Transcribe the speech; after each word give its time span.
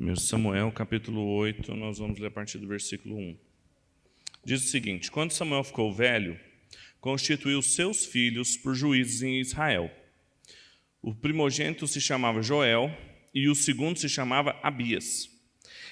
1 0.00 0.16
Samuel, 0.16 0.72
capítulo 0.72 1.22
8, 1.34 1.74
nós 1.74 1.98
vamos 1.98 2.18
ler 2.18 2.28
a 2.28 2.30
partir 2.30 2.56
do 2.56 2.66
versículo 2.66 3.18
1. 3.18 3.36
Diz 4.42 4.64
o 4.64 4.68
seguinte: 4.68 5.10
Quando 5.10 5.32
Samuel 5.32 5.62
ficou 5.62 5.92
velho, 5.92 6.40
constituiu 7.02 7.60
seus 7.60 8.06
filhos 8.06 8.56
por 8.56 8.74
juízes 8.74 9.20
em 9.20 9.38
Israel. 9.38 9.90
O 11.02 11.14
primogênito 11.14 11.86
se 11.86 12.00
chamava 12.00 12.40
Joel 12.40 12.90
e 13.34 13.46
o 13.50 13.54
segundo 13.54 13.98
se 13.98 14.08
chamava 14.08 14.58
Abias. 14.62 15.28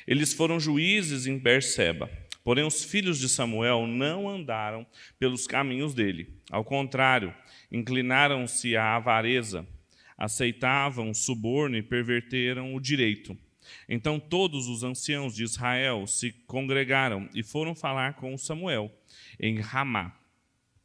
Eles 0.07 0.33
foram 0.33 0.59
juízes 0.59 1.27
em 1.27 1.37
Berseba. 1.37 2.11
Porém, 2.43 2.65
os 2.65 2.83
filhos 2.83 3.19
de 3.19 3.29
Samuel 3.29 3.87
não 3.87 4.27
andaram 4.27 4.87
pelos 5.19 5.47
caminhos 5.47 5.93
dele. 5.93 6.33
Ao 6.51 6.65
contrário, 6.65 7.35
inclinaram-se 7.71 8.75
à 8.75 8.97
avareza, 8.97 9.69
aceitavam 10.17 11.13
suborno 11.13 11.77
e 11.77 11.83
perverteram 11.83 12.75
o 12.75 12.81
direito. 12.81 13.37
Então 13.89 14.21
todos 14.21 14.69
os 14.69 14.83
anciãos 14.83 15.35
de 15.35 15.45
Israel 15.45 16.07
se 16.07 16.33
congregaram 16.47 17.29
e 17.35 17.43
foram 17.43 17.75
falar 17.75 18.15
com 18.15 18.37
Samuel 18.37 18.93
em 19.39 19.61
Ramá. 19.61 20.15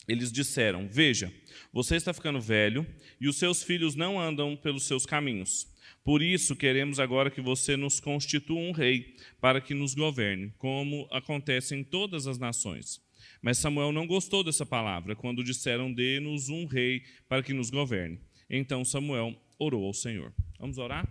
Eles 0.07 0.31
disseram: 0.31 0.87
Veja, 0.89 1.33
você 1.71 1.95
está 1.95 2.13
ficando 2.13 2.41
velho 2.41 2.85
e 3.19 3.27
os 3.27 3.37
seus 3.37 3.63
filhos 3.63 3.95
não 3.95 4.19
andam 4.19 4.55
pelos 4.55 4.83
seus 4.83 5.05
caminhos. 5.05 5.67
Por 6.03 6.21
isso 6.21 6.55
queremos 6.55 6.99
agora 6.99 7.31
que 7.31 7.41
você 7.41 7.77
nos 7.77 7.99
constitua 7.99 8.59
um 8.59 8.73
rei 8.73 9.15
para 9.39 9.61
que 9.61 9.73
nos 9.73 9.93
governe, 9.93 10.53
como 10.57 11.07
acontece 11.11 11.75
em 11.75 11.83
todas 11.83 12.27
as 12.27 12.37
nações. 12.37 13.01
Mas 13.41 13.57
Samuel 13.57 13.93
não 13.93 14.05
gostou 14.05 14.43
dessa 14.43 14.65
palavra 14.65 15.15
quando 15.15 15.43
disseram: 15.43 15.93
Dê-nos 15.93 16.49
um 16.49 16.65
rei 16.65 17.03
para 17.29 17.41
que 17.41 17.53
nos 17.53 17.69
governe. 17.69 18.19
Então 18.49 18.83
Samuel 18.83 19.35
orou 19.57 19.85
ao 19.85 19.93
Senhor. 19.93 20.33
Vamos 20.59 20.77
orar? 20.77 21.07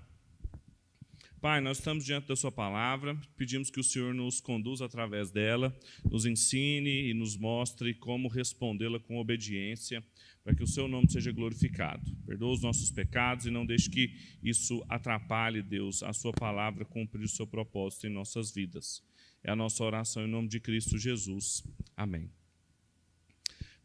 Pai, 1.42 1.60
nós 1.60 1.78
estamos 1.78 2.04
diante 2.04 2.28
da 2.28 2.36
Sua 2.36 2.52
palavra, 2.52 3.20
pedimos 3.36 3.68
que 3.68 3.80
o 3.80 3.82
Senhor 3.82 4.14
nos 4.14 4.40
conduza 4.40 4.84
através 4.84 5.32
dela, 5.32 5.76
nos 6.08 6.24
ensine 6.24 7.10
e 7.10 7.12
nos 7.12 7.36
mostre 7.36 7.94
como 7.94 8.28
respondê-la 8.28 9.00
com 9.00 9.18
obediência, 9.18 10.04
para 10.44 10.54
que 10.54 10.62
o 10.62 10.68
Seu 10.68 10.86
nome 10.86 11.10
seja 11.10 11.32
glorificado. 11.32 12.08
Perdoa 12.24 12.52
os 12.52 12.62
nossos 12.62 12.92
pecados 12.92 13.44
e 13.44 13.50
não 13.50 13.66
deixe 13.66 13.90
que 13.90 14.14
isso 14.40 14.84
atrapalhe, 14.88 15.62
Deus, 15.62 16.04
a 16.04 16.12
Sua 16.12 16.32
palavra 16.32 16.84
cumprir 16.84 17.24
o 17.24 17.28
seu 17.28 17.44
propósito 17.44 18.06
em 18.06 18.10
nossas 18.10 18.54
vidas. 18.54 19.02
É 19.42 19.50
a 19.50 19.56
nossa 19.56 19.82
oração 19.82 20.24
em 20.24 20.30
nome 20.30 20.46
de 20.46 20.60
Cristo 20.60 20.96
Jesus. 20.96 21.64
Amém. 21.96 22.30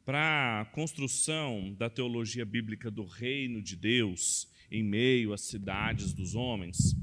Para 0.05 0.61
a 0.61 0.66
construção 0.66 1.73
da 1.73 1.89
teologia 1.89 2.45
bíblica 2.45 2.91
do 2.91 3.03
reino 3.03 3.63
de 3.63 3.75
Deus 3.75 4.47
em 4.69 4.83
meio 4.83 5.33
às 5.33 5.41
cidades 5.41 6.13
dos 6.13 6.35
homens, 6.35 6.95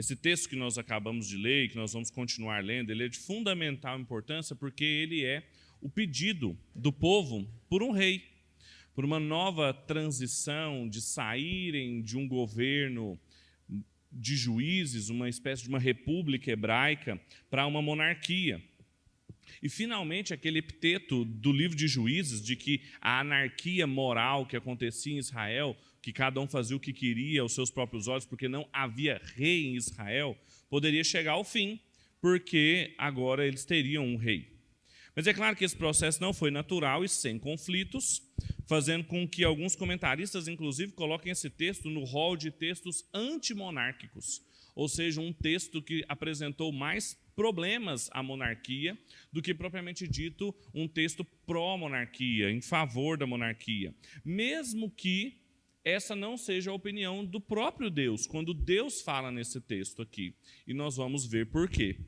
esse 0.00 0.16
texto 0.16 0.48
que 0.48 0.56
nós 0.56 0.78
acabamos 0.78 1.28
de 1.28 1.36
ler 1.36 1.64
e 1.64 1.68
que 1.68 1.76
nós 1.76 1.92
vamos 1.92 2.10
continuar 2.10 2.64
lendo, 2.64 2.90
ele 2.90 3.04
é 3.04 3.08
de 3.08 3.18
fundamental 3.18 4.00
importância 4.00 4.56
porque 4.56 4.82
ele 4.82 5.26
é 5.26 5.46
o 5.78 5.90
pedido 5.90 6.58
do 6.74 6.90
povo 6.90 7.46
por 7.68 7.82
um 7.82 7.90
rei, 7.90 8.24
por 8.94 9.04
uma 9.04 9.20
nova 9.20 9.74
transição 9.74 10.88
de 10.88 11.02
saírem 11.02 12.00
de 12.00 12.16
um 12.16 12.26
governo 12.26 13.20
de 14.10 14.36
juízes, 14.36 15.10
uma 15.10 15.28
espécie 15.28 15.64
de 15.64 15.68
uma 15.68 15.78
república 15.78 16.50
hebraica, 16.50 17.20
para 17.50 17.66
uma 17.66 17.82
monarquia. 17.82 18.60
E, 19.62 19.68
finalmente, 19.68 20.32
aquele 20.32 20.60
epiteto 20.60 21.26
do 21.26 21.52
livro 21.52 21.76
de 21.76 21.86
Juízes, 21.86 22.42
de 22.42 22.56
que 22.56 22.82
a 23.00 23.20
anarquia 23.20 23.86
moral 23.86 24.46
que 24.46 24.56
acontecia 24.56 25.12
em 25.12 25.18
Israel 25.18 25.76
que 26.02 26.12
cada 26.12 26.40
um 26.40 26.46
fazia 26.46 26.76
o 26.76 26.80
que 26.80 26.92
queria 26.92 27.42
aos 27.42 27.54
seus 27.54 27.70
próprios 27.70 28.08
olhos, 28.08 28.26
porque 28.26 28.48
não 28.48 28.68
havia 28.72 29.20
rei 29.34 29.66
em 29.66 29.76
Israel, 29.76 30.36
poderia 30.68 31.04
chegar 31.04 31.32
ao 31.32 31.44
fim, 31.44 31.80
porque 32.20 32.94
agora 32.98 33.46
eles 33.46 33.64
teriam 33.64 34.06
um 34.06 34.16
rei. 34.16 34.60
Mas 35.14 35.26
é 35.26 35.34
claro 35.34 35.56
que 35.56 35.64
esse 35.64 35.76
processo 35.76 36.20
não 36.20 36.32
foi 36.32 36.50
natural 36.50 37.04
e 37.04 37.08
sem 37.08 37.38
conflitos, 37.38 38.22
fazendo 38.66 39.04
com 39.04 39.26
que 39.28 39.44
alguns 39.44 39.74
comentaristas, 39.74 40.46
inclusive, 40.46 40.92
coloquem 40.92 41.32
esse 41.32 41.50
texto 41.50 41.90
no 41.90 42.04
rol 42.04 42.36
de 42.36 42.50
textos 42.50 43.04
antimonárquicos, 43.12 44.42
ou 44.74 44.88
seja, 44.88 45.20
um 45.20 45.32
texto 45.32 45.82
que 45.82 46.04
apresentou 46.08 46.72
mais 46.72 47.18
problemas 47.34 48.08
à 48.12 48.22
monarquia 48.22 48.96
do 49.32 49.42
que 49.42 49.54
propriamente 49.54 50.06
dito 50.06 50.54
um 50.72 50.86
texto 50.86 51.24
pró-monarquia, 51.46 52.50
em 52.50 52.60
favor 52.60 53.18
da 53.18 53.26
monarquia. 53.26 53.94
Mesmo 54.24 54.90
que 54.90 55.40
essa 55.84 56.14
não 56.14 56.36
seja 56.36 56.70
a 56.70 56.74
opinião 56.74 57.24
do 57.24 57.40
próprio 57.40 57.90
Deus, 57.90 58.26
quando 58.26 58.52
Deus 58.52 59.00
fala 59.00 59.30
nesse 59.30 59.60
texto 59.60 60.02
aqui. 60.02 60.34
E 60.66 60.74
nós 60.74 60.96
vamos 60.96 61.26
ver 61.26 61.46
por 61.46 61.68
quê. 61.68 61.98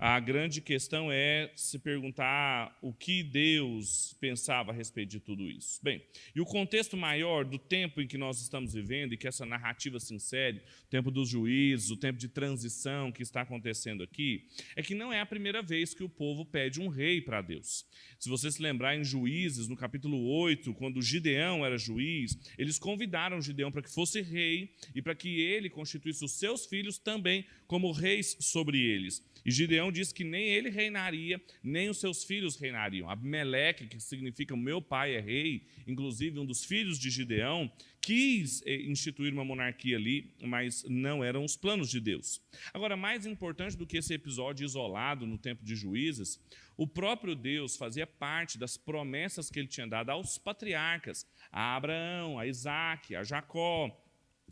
A 0.00 0.20
grande 0.20 0.60
questão 0.60 1.10
é 1.10 1.50
se 1.56 1.76
perguntar 1.76 2.78
o 2.80 2.92
que 2.92 3.20
Deus 3.20 4.16
pensava 4.20 4.70
a 4.70 4.74
respeito 4.74 5.10
de 5.10 5.18
tudo 5.18 5.50
isso. 5.50 5.80
Bem, 5.82 6.00
e 6.36 6.40
o 6.40 6.44
contexto 6.44 6.96
maior 6.96 7.44
do 7.44 7.58
tempo 7.58 8.00
em 8.00 8.06
que 8.06 8.16
nós 8.16 8.40
estamos 8.40 8.74
vivendo 8.74 9.12
e 9.12 9.16
que 9.16 9.26
essa 9.26 9.44
narrativa 9.44 9.98
se 9.98 10.14
insere, 10.14 10.62
o 10.84 10.88
tempo 10.88 11.10
dos 11.10 11.28
juízes, 11.28 11.90
o 11.90 11.96
tempo 11.96 12.16
de 12.16 12.28
transição 12.28 13.10
que 13.10 13.24
está 13.24 13.40
acontecendo 13.40 14.04
aqui, 14.04 14.46
é 14.76 14.82
que 14.82 14.94
não 14.94 15.12
é 15.12 15.20
a 15.20 15.26
primeira 15.26 15.60
vez 15.62 15.92
que 15.92 16.04
o 16.04 16.08
povo 16.08 16.44
pede 16.44 16.80
um 16.80 16.86
rei 16.86 17.20
para 17.20 17.42
Deus. 17.42 17.84
Se 18.20 18.28
você 18.28 18.52
se 18.52 18.62
lembrar 18.62 18.96
em 18.96 19.02
Juízes, 19.02 19.66
no 19.66 19.76
capítulo 19.76 20.24
8, 20.28 20.74
quando 20.74 21.02
Gideão 21.02 21.66
era 21.66 21.76
juiz, 21.76 22.38
eles 22.56 22.78
convidaram 22.78 23.42
Gideão 23.42 23.72
para 23.72 23.82
que 23.82 23.92
fosse 23.92 24.20
rei 24.20 24.72
e 24.94 25.02
para 25.02 25.16
que 25.16 25.40
ele 25.40 25.68
constituísse 25.68 26.24
os 26.24 26.38
seus 26.38 26.66
filhos 26.66 26.98
também 26.98 27.44
como 27.68 27.92
reis 27.92 28.36
sobre 28.40 28.80
eles. 28.80 29.22
E 29.44 29.50
Gideão 29.50 29.92
disse 29.92 30.12
que 30.12 30.24
nem 30.24 30.48
ele 30.48 30.68
reinaria, 30.68 31.40
nem 31.62 31.88
os 31.88 31.98
seus 31.98 32.24
filhos 32.24 32.56
reinariam. 32.56 33.08
Abimeleque, 33.08 33.86
que 33.86 34.00
significa 34.00 34.56
meu 34.56 34.82
pai 34.82 35.14
é 35.14 35.20
rei, 35.20 35.66
inclusive 35.86 36.38
um 36.38 36.44
dos 36.44 36.64
filhos 36.64 36.98
de 36.98 37.08
Gideão, 37.10 37.70
quis 38.00 38.62
eh, 38.66 38.82
instituir 38.82 39.32
uma 39.32 39.44
monarquia 39.44 39.96
ali, 39.96 40.34
mas 40.42 40.84
não 40.88 41.22
eram 41.22 41.44
os 41.44 41.56
planos 41.56 41.90
de 41.90 42.00
Deus. 42.00 42.40
Agora, 42.72 42.96
mais 42.96 43.26
importante 43.26 43.76
do 43.76 43.86
que 43.86 43.98
esse 43.98 44.14
episódio 44.14 44.64
isolado 44.64 45.26
no 45.26 45.38
tempo 45.38 45.64
de 45.64 45.76
juízes, 45.76 46.40
o 46.76 46.86
próprio 46.86 47.34
Deus 47.34 47.76
fazia 47.76 48.06
parte 48.06 48.56
das 48.56 48.76
promessas 48.76 49.50
que 49.50 49.58
ele 49.58 49.68
tinha 49.68 49.86
dado 49.86 50.10
aos 50.10 50.38
patriarcas, 50.38 51.26
a 51.50 51.76
Abraão, 51.76 52.38
a 52.38 52.46
Isaac, 52.46 53.14
a 53.14 53.22
Jacó, 53.22 53.94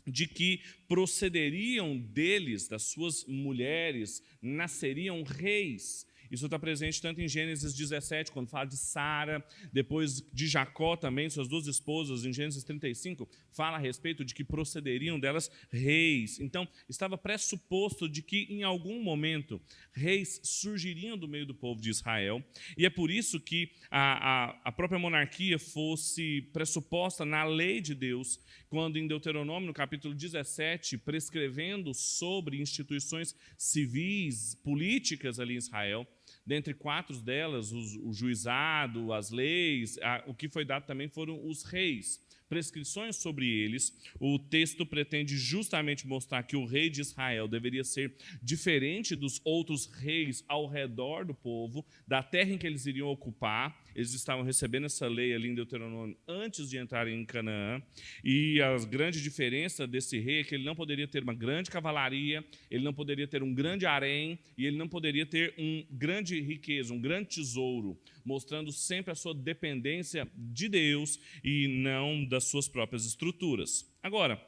de 0.07 0.25
que 0.25 0.61
procederiam 0.87 1.97
deles, 1.97 2.67
das 2.67 2.83
suas 2.83 3.25
mulheres, 3.25 4.23
nasceriam 4.41 5.23
reis. 5.23 6.07
Isso 6.31 6.45
está 6.45 6.57
presente 6.59 7.01
tanto 7.01 7.21
em 7.21 7.27
Gênesis 7.27 7.73
17, 7.73 8.31
quando 8.31 8.49
fala 8.49 8.65
de 8.65 8.77
Sara, 8.77 9.43
depois 9.71 10.21
de 10.33 10.47
Jacó 10.47 10.95
também, 10.95 11.29
suas 11.29 11.47
duas 11.47 11.67
esposas, 11.67 12.25
em 12.25 12.33
Gênesis 12.33 12.63
35, 12.63 13.29
fala 13.51 13.77
a 13.77 13.79
respeito 13.79 14.23
de 14.23 14.33
que 14.33 14.43
procederiam 14.43 15.19
delas 15.19 15.49
reis. 15.71 16.39
Então, 16.39 16.67
estava 16.89 17.17
pressuposto 17.17 18.07
de 18.07 18.21
que 18.21 18.47
em 18.49 18.63
algum 18.63 19.01
momento 19.01 19.61
reis 19.91 20.39
surgiriam 20.43 21.17
do 21.17 21.27
meio 21.27 21.45
do 21.45 21.55
povo 21.55 21.81
de 21.81 21.89
Israel, 21.89 22.43
e 22.77 22.85
é 22.85 22.89
por 22.89 23.09
isso 23.09 23.39
que 23.39 23.71
a, 23.89 24.45
a, 24.45 24.61
a 24.65 24.71
própria 24.71 24.99
monarquia 24.99 25.57
fosse 25.57 26.41
pressuposta 26.53 27.25
na 27.25 27.43
lei 27.43 27.81
de 27.81 27.93
Deus, 27.93 28.39
quando 28.69 28.97
em 28.97 29.07
Deuteronômio, 29.07 29.67
no 29.67 29.73
capítulo 29.73 30.13
17, 30.13 30.97
prescrevendo 30.97 31.93
sobre 31.93 32.61
instituições 32.61 33.35
civis, 33.57 34.55
políticas 34.55 35.39
ali 35.39 35.55
em 35.55 35.57
Israel, 35.57 36.07
dentre 36.47 36.73
quatro 36.73 37.21
delas, 37.21 37.73
o, 37.73 38.07
o 38.07 38.13
juizado, 38.13 39.11
as 39.11 39.29
leis, 39.29 39.97
a, 39.99 40.23
o 40.25 40.33
que 40.33 40.47
foi 40.47 40.63
dado 40.63 40.85
também 40.85 41.09
foram 41.09 41.45
os 41.45 41.63
reis 41.63 42.25
prescrições 42.47 43.17
sobre 43.17 43.45
eles, 43.45 43.93
o 44.19 44.39
texto 44.39 44.85
pretende 44.85 45.37
justamente 45.37 46.07
mostrar 46.07 46.43
que 46.43 46.55
o 46.55 46.65
rei 46.65 46.89
de 46.89 47.01
Israel 47.01 47.47
deveria 47.47 47.83
ser 47.83 48.15
diferente 48.41 49.15
dos 49.15 49.41
outros 49.43 49.85
reis 49.87 50.43
ao 50.47 50.67
redor 50.67 51.25
do 51.25 51.33
povo, 51.33 51.85
da 52.07 52.23
terra 52.23 52.51
em 52.51 52.57
que 52.57 52.65
eles 52.65 52.85
iriam 52.85 53.09
ocupar. 53.09 53.77
Eles 53.97 54.13
estavam 54.13 54.43
recebendo 54.43 54.85
essa 54.85 55.07
lei 55.07 55.33
ali 55.33 55.49
em 55.49 55.55
Deuteronômio 55.55 56.15
antes 56.27 56.69
de 56.69 56.77
entrarem 56.77 57.19
em 57.19 57.25
Canaã. 57.25 57.81
E 58.23 58.61
a 58.61 58.77
grande 58.85 59.23
diferença 59.23 59.87
desse 59.87 60.19
rei 60.19 60.41
é 60.41 60.43
que 60.43 60.53
ele 60.53 60.63
não 60.63 60.75
poderia 60.75 61.07
ter 61.07 61.23
uma 61.23 61.33
grande 61.33 61.71
cavalaria, 61.71 62.45
ele 62.69 62.83
não 62.83 62.93
poderia 62.93 63.27
ter 63.27 63.41
um 63.41 63.51
grande 63.51 63.87
harém 63.87 64.37
e 64.55 64.67
ele 64.67 64.77
não 64.77 64.87
poderia 64.87 65.25
ter 65.25 65.55
um 65.57 65.83
grande 65.89 66.39
riqueza, 66.39 66.93
um 66.93 67.01
grande 67.01 67.29
tesouro 67.29 67.99
mostrando 68.23 68.71
sempre 68.71 69.11
a 69.11 69.15
sua 69.15 69.33
dependência 69.33 70.29
de 70.35 70.69
Deus 70.69 71.19
e 71.43 71.67
não 71.67 72.23
das 72.23 72.43
suas 72.43 72.67
próprias 72.67 73.03
estruturas. 73.03 73.91
Agora, 74.03 74.39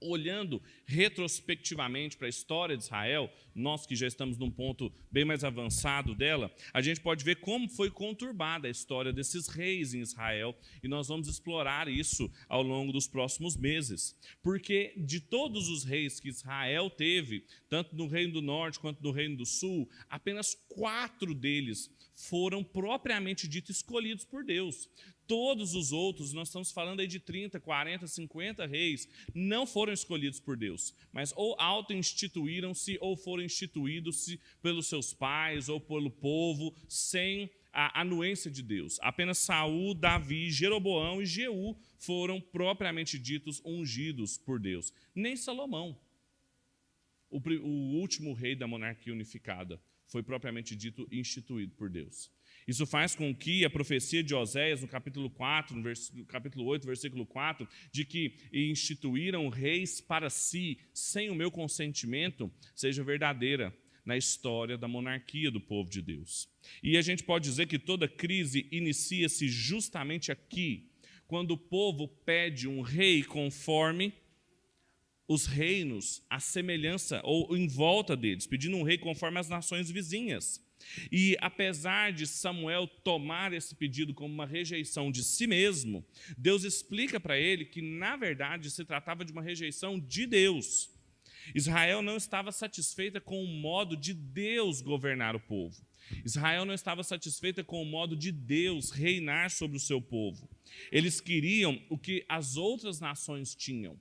olhando 0.00 0.62
retrospectivamente 0.84 2.16
para 2.16 2.26
a 2.26 2.30
história 2.30 2.76
de 2.76 2.82
Israel, 2.82 3.32
nós 3.54 3.86
que 3.86 3.96
já 3.96 4.06
estamos 4.06 4.36
num 4.36 4.50
ponto 4.50 4.92
bem 5.10 5.24
mais 5.24 5.42
avançado 5.42 6.14
dela, 6.14 6.54
a 6.72 6.82
gente 6.82 7.00
pode 7.00 7.24
ver 7.24 7.36
como 7.36 7.68
foi 7.68 7.90
conturbada 7.90 8.68
a 8.68 8.70
história 8.70 9.12
desses 9.12 9.48
reis 9.48 9.94
em 9.94 10.00
Israel, 10.00 10.56
e 10.82 10.88
nós 10.88 11.08
vamos 11.08 11.28
explorar 11.28 11.88
isso 11.88 12.30
ao 12.48 12.62
longo 12.62 12.92
dos 12.92 13.08
próximos 13.08 13.56
meses. 13.56 14.18
Porque 14.42 14.92
de 14.96 15.20
todos 15.20 15.68
os 15.68 15.84
reis 15.84 16.20
que 16.20 16.28
Israel 16.28 16.90
teve, 16.90 17.44
tanto 17.68 17.96
no 17.96 18.06
Reino 18.06 18.34
do 18.34 18.42
Norte 18.42 18.78
quanto 18.78 19.02
no 19.02 19.10
Reino 19.10 19.36
do 19.36 19.46
Sul, 19.46 19.88
apenas 20.08 20.54
quatro 20.68 21.34
deles 21.34 21.90
foram 22.16 22.64
propriamente 22.64 23.46
dito 23.46 23.70
escolhidos 23.70 24.24
por 24.24 24.44
Deus. 24.44 24.88
Todos 25.26 25.74
os 25.74 25.92
outros, 25.92 26.32
nós 26.32 26.48
estamos 26.48 26.70
falando 26.70 27.00
aí 27.00 27.06
de 27.06 27.18
30, 27.18 27.58
40, 27.58 28.06
50 28.06 28.66
reis, 28.66 29.08
não 29.34 29.66
foram 29.66 29.92
escolhidos 29.92 30.38
por 30.38 30.56
Deus, 30.56 30.94
mas 31.12 31.32
ou 31.36 31.56
auto-instituíram-se 31.58 32.96
ou 33.00 33.16
foram 33.16 33.42
instituídos 33.42 34.38
pelos 34.62 34.86
seus 34.86 35.12
pais 35.12 35.68
ou 35.68 35.80
pelo 35.80 36.10
povo, 36.10 36.74
sem 36.88 37.50
a 37.72 38.00
anuência 38.00 38.50
de 38.50 38.62
Deus. 38.62 38.98
Apenas 39.02 39.36
Saul, 39.36 39.94
Davi, 39.94 40.50
Jeroboão 40.50 41.20
e 41.20 41.26
Jeú 41.26 41.76
foram 41.98 42.40
propriamente 42.40 43.18
ditos 43.18 43.60
ungidos 43.64 44.38
por 44.38 44.58
Deus. 44.58 44.94
Nem 45.14 45.36
Salomão, 45.36 46.00
o, 47.28 47.38
o 47.38 47.98
último 48.00 48.32
rei 48.32 48.56
da 48.56 48.66
monarquia 48.66 49.12
unificada, 49.12 49.78
foi 50.06 50.22
propriamente 50.22 50.74
dito 50.74 51.06
instituído 51.10 51.74
por 51.74 51.90
Deus. 51.90 52.30
Isso 52.66 52.84
faz 52.84 53.14
com 53.14 53.32
que 53.32 53.64
a 53.64 53.70
profecia 53.70 54.24
de 54.24 54.34
Oséias, 54.34 54.82
no 54.82 54.88
capítulo 54.88 55.30
4, 55.30 55.76
no, 55.76 55.82
no 56.14 56.24
capítulo 56.24 56.64
8, 56.64 56.84
versículo 56.84 57.24
4, 57.24 57.68
de 57.92 58.04
que 58.04 58.34
instituíram 58.52 59.48
reis 59.48 60.00
para 60.00 60.28
si, 60.28 60.78
sem 60.92 61.30
o 61.30 61.34
meu 61.34 61.50
consentimento, 61.50 62.50
seja 62.74 63.04
verdadeira 63.04 63.72
na 64.04 64.16
história 64.16 64.76
da 64.76 64.88
monarquia 64.88 65.50
do 65.50 65.60
povo 65.60 65.88
de 65.88 66.02
Deus. 66.02 66.48
E 66.82 66.96
a 66.96 67.02
gente 67.02 67.22
pode 67.22 67.48
dizer 67.48 67.66
que 67.66 67.78
toda 67.78 68.08
crise 68.08 68.66
inicia-se 68.72 69.48
justamente 69.48 70.32
aqui, 70.32 70.90
quando 71.28 71.52
o 71.52 71.58
povo 71.58 72.08
pede 72.08 72.66
um 72.68 72.80
rei 72.80 73.22
conforme 73.22 74.12
os 75.28 75.46
reinos, 75.46 76.22
a 76.30 76.38
semelhança 76.38 77.20
ou 77.24 77.56
em 77.56 77.66
volta 77.66 78.16
deles, 78.16 78.46
pedindo 78.46 78.76
um 78.76 78.82
rei 78.82 78.98
conforme 78.98 79.38
as 79.38 79.48
nações 79.48 79.90
vizinhas. 79.90 80.65
E 81.10 81.36
apesar 81.40 82.12
de 82.12 82.26
Samuel 82.26 82.86
tomar 82.86 83.52
esse 83.52 83.74
pedido 83.74 84.14
como 84.14 84.32
uma 84.32 84.46
rejeição 84.46 85.10
de 85.10 85.22
si 85.24 85.46
mesmo, 85.46 86.04
Deus 86.36 86.64
explica 86.64 87.18
para 87.18 87.38
ele 87.38 87.64
que, 87.64 87.82
na 87.82 88.16
verdade, 88.16 88.70
se 88.70 88.84
tratava 88.84 89.24
de 89.24 89.32
uma 89.32 89.42
rejeição 89.42 89.98
de 89.98 90.26
Deus. 90.26 90.90
Israel 91.54 92.02
não 92.02 92.16
estava 92.16 92.50
satisfeita 92.50 93.20
com 93.20 93.42
o 93.42 93.46
modo 93.46 93.96
de 93.96 94.12
Deus 94.12 94.80
governar 94.80 95.36
o 95.36 95.40
povo. 95.40 95.76
Israel 96.24 96.64
não 96.64 96.74
estava 96.74 97.02
satisfeita 97.02 97.64
com 97.64 97.82
o 97.82 97.86
modo 97.86 98.16
de 98.16 98.30
Deus 98.30 98.90
reinar 98.90 99.50
sobre 99.50 99.76
o 99.76 99.80
seu 99.80 100.00
povo. 100.00 100.48
Eles 100.90 101.20
queriam 101.20 101.80
o 101.88 101.98
que 101.98 102.24
as 102.28 102.56
outras 102.56 103.00
nações 103.00 103.54
tinham. 103.54 103.98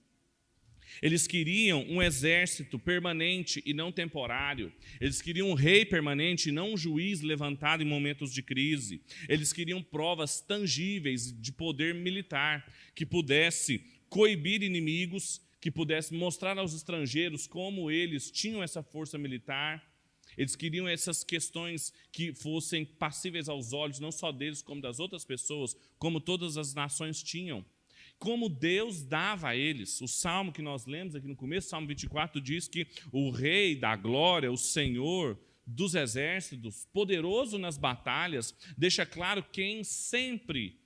Eles 1.01 1.27
queriam 1.27 1.83
um 1.89 2.01
exército 2.01 2.79
permanente 2.79 3.61
e 3.65 3.73
não 3.73 3.91
temporário. 3.91 4.71
Eles 4.99 5.21
queriam 5.21 5.49
um 5.49 5.53
rei 5.53 5.85
permanente 5.85 6.49
e 6.49 6.51
não 6.51 6.73
um 6.73 6.77
juiz 6.77 7.21
levantado 7.21 7.83
em 7.83 7.85
momentos 7.85 8.33
de 8.33 8.41
crise. 8.41 9.01
Eles 9.27 9.51
queriam 9.51 9.81
provas 9.81 10.41
tangíveis 10.41 11.31
de 11.31 11.51
poder 11.51 11.93
militar 11.93 12.71
que 12.93 13.05
pudesse 13.05 13.83
coibir 14.09 14.63
inimigos, 14.63 15.41
que 15.59 15.71
pudesse 15.71 16.13
mostrar 16.13 16.57
aos 16.57 16.73
estrangeiros 16.73 17.47
como 17.47 17.89
eles 17.91 18.31
tinham 18.31 18.63
essa 18.63 18.83
força 18.83 19.17
militar. 19.17 19.83
Eles 20.37 20.55
queriam 20.55 20.87
essas 20.87 21.23
questões 21.23 21.93
que 22.11 22.33
fossem 22.33 22.83
passíveis 22.85 23.47
aos 23.47 23.73
olhos, 23.73 23.99
não 23.99 24.11
só 24.11 24.31
deles, 24.31 24.61
como 24.61 24.81
das 24.81 24.99
outras 24.99 25.23
pessoas, 25.23 25.75
como 25.97 26.19
todas 26.19 26.57
as 26.57 26.73
nações 26.73 27.23
tinham 27.23 27.65
como 28.17 28.49
Deus 28.49 29.03
dava 29.03 29.49
a 29.49 29.55
eles. 29.55 30.01
O 30.01 30.07
salmo 30.07 30.51
que 30.51 30.61
nós 30.61 30.85
lemos 30.85 31.15
aqui 31.15 31.27
no 31.27 31.35
começo, 31.35 31.69
Salmo 31.69 31.87
24, 31.87 32.41
diz 32.41 32.67
que 32.67 32.87
o 33.11 33.29
Rei 33.29 33.75
da 33.75 33.95
glória, 33.95 34.51
o 34.51 34.57
Senhor 34.57 35.39
dos 35.65 35.95
exércitos, 35.95 36.87
poderoso 36.93 37.57
nas 37.57 37.77
batalhas, 37.77 38.55
deixa 38.77 39.05
claro 39.05 39.43
quem 39.51 39.83
sempre 39.83 40.79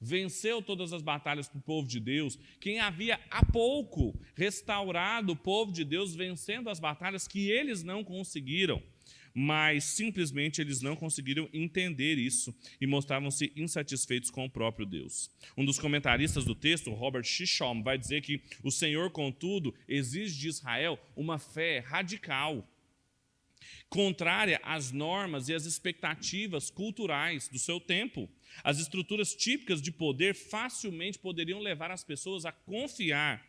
venceu 0.00 0.62
todas 0.62 0.92
as 0.92 1.02
batalhas 1.02 1.48
para 1.48 1.58
o 1.58 1.62
povo 1.62 1.88
de 1.88 1.98
Deus, 1.98 2.38
quem 2.60 2.78
havia 2.78 3.18
há 3.30 3.44
pouco 3.44 4.18
restaurado 4.36 5.32
o 5.32 5.36
povo 5.36 5.72
de 5.72 5.84
Deus 5.84 6.14
vencendo 6.14 6.70
as 6.70 6.78
batalhas 6.78 7.26
que 7.26 7.50
eles 7.50 7.82
não 7.82 8.04
conseguiram 8.04 8.82
mas 9.40 9.84
simplesmente 9.84 10.60
eles 10.60 10.82
não 10.82 10.96
conseguiram 10.96 11.48
entender 11.52 12.18
isso 12.18 12.52
e 12.80 12.88
mostravam-se 12.88 13.52
insatisfeitos 13.54 14.32
com 14.32 14.44
o 14.44 14.50
próprio 14.50 14.84
Deus. 14.84 15.30
Um 15.56 15.64
dos 15.64 15.78
comentaristas 15.78 16.44
do 16.44 16.56
texto, 16.56 16.90
Robert 16.90 17.22
Shishom, 17.22 17.80
vai 17.80 17.96
dizer 17.96 18.20
que 18.20 18.42
o 18.64 18.70
Senhor, 18.72 19.12
contudo, 19.12 19.72
exige 19.86 20.40
de 20.40 20.48
Israel 20.48 20.98
uma 21.14 21.38
fé 21.38 21.78
radical, 21.78 22.68
contrária 23.88 24.60
às 24.64 24.90
normas 24.90 25.48
e 25.48 25.54
às 25.54 25.66
expectativas 25.66 26.68
culturais 26.68 27.48
do 27.48 27.60
seu 27.60 27.78
tempo. 27.78 28.28
As 28.64 28.80
estruturas 28.80 29.36
típicas 29.36 29.80
de 29.80 29.92
poder 29.92 30.34
facilmente 30.34 31.16
poderiam 31.16 31.60
levar 31.60 31.92
as 31.92 32.02
pessoas 32.02 32.44
a 32.44 32.50
confiar 32.50 33.46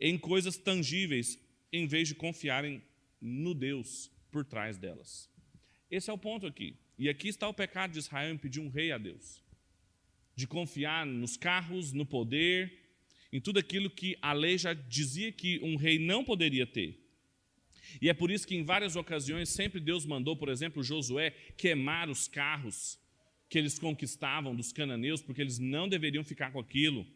em 0.00 0.18
coisas 0.18 0.56
tangíveis 0.56 1.38
em 1.72 1.86
vez 1.86 2.08
de 2.08 2.16
confiarem 2.16 2.82
no 3.20 3.54
Deus 3.54 4.10
por 4.32 4.44
trás 4.44 4.76
delas. 4.76 5.30
Esse 5.90 6.10
é 6.10 6.12
o 6.12 6.18
ponto 6.18 6.46
aqui. 6.46 6.74
E 6.98 7.08
aqui 7.08 7.28
está 7.28 7.46
o 7.46 7.54
pecado 7.54 7.92
de 7.92 7.98
Israel 7.98 8.34
em 8.34 8.38
pedir 8.38 8.60
um 8.60 8.68
rei 8.68 8.90
a 8.90 8.98
Deus. 8.98 9.42
De 10.34 10.46
confiar 10.46 11.06
nos 11.06 11.36
carros, 11.36 11.92
no 11.92 12.06
poder, 12.06 12.72
em 13.32 13.40
tudo 13.40 13.58
aquilo 13.58 13.90
que 13.90 14.16
a 14.20 14.32
lei 14.32 14.56
já 14.56 14.72
dizia 14.72 15.30
que 15.30 15.60
um 15.62 15.76
rei 15.76 15.98
não 15.98 16.24
poderia 16.24 16.66
ter. 16.66 16.98
E 18.00 18.08
é 18.08 18.14
por 18.14 18.30
isso 18.30 18.46
que 18.46 18.56
em 18.56 18.64
várias 18.64 18.96
ocasiões 18.96 19.50
sempre 19.50 19.78
Deus 19.78 20.06
mandou, 20.06 20.34
por 20.36 20.48
exemplo, 20.48 20.82
Josué 20.82 21.30
queimar 21.56 22.08
os 22.08 22.26
carros 22.26 22.98
que 23.48 23.58
eles 23.58 23.78
conquistavam 23.78 24.56
dos 24.56 24.72
cananeus, 24.72 25.20
porque 25.20 25.42
eles 25.42 25.58
não 25.58 25.86
deveriam 25.86 26.24
ficar 26.24 26.50
com 26.52 26.58
aquilo. 26.58 27.06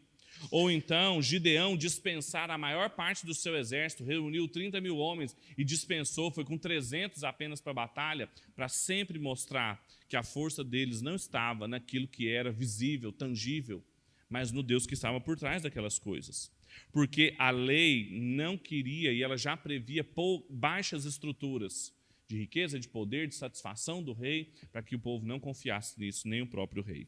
Ou 0.51 0.71
então, 0.71 1.21
Gideão 1.21 1.75
dispensar 1.75 2.49
a 2.49 2.57
maior 2.57 2.89
parte 2.89 3.25
do 3.25 3.33
seu 3.33 3.55
exército, 3.55 4.03
reuniu 4.03 4.47
30 4.47 4.79
mil 4.79 4.97
homens 4.97 5.35
e 5.57 5.63
dispensou, 5.63 6.31
foi 6.31 6.45
com 6.45 6.57
300 6.57 7.23
apenas 7.23 7.59
para 7.59 7.71
a 7.71 7.75
batalha, 7.75 8.29
para 8.55 8.69
sempre 8.69 9.19
mostrar 9.19 9.83
que 10.07 10.15
a 10.15 10.23
força 10.23 10.63
deles 10.63 11.01
não 11.01 11.15
estava 11.15 11.67
naquilo 11.67 12.07
que 12.07 12.29
era 12.29 12.51
visível, 12.51 13.11
tangível, 13.11 13.83
mas 14.29 14.51
no 14.51 14.63
Deus 14.63 14.85
que 14.85 14.93
estava 14.93 15.19
por 15.19 15.37
trás 15.37 15.63
daquelas 15.63 15.99
coisas. 15.99 16.51
Porque 16.91 17.35
a 17.37 17.49
lei 17.49 18.09
não 18.11 18.57
queria 18.57 19.11
e 19.11 19.23
ela 19.23 19.37
já 19.37 19.57
previa 19.57 20.05
baixas 20.49 21.05
estruturas 21.05 21.93
de 22.27 22.37
riqueza, 22.37 22.79
de 22.79 22.87
poder, 22.87 23.27
de 23.27 23.35
satisfação 23.35 24.03
do 24.03 24.13
rei, 24.13 24.51
para 24.71 24.83
que 24.83 24.95
o 24.95 24.99
povo 24.99 25.25
não 25.25 25.39
confiasse 25.39 25.99
nisso, 25.99 26.27
nem 26.27 26.41
o 26.41 26.47
próprio 26.47 26.83
rei. 26.83 27.07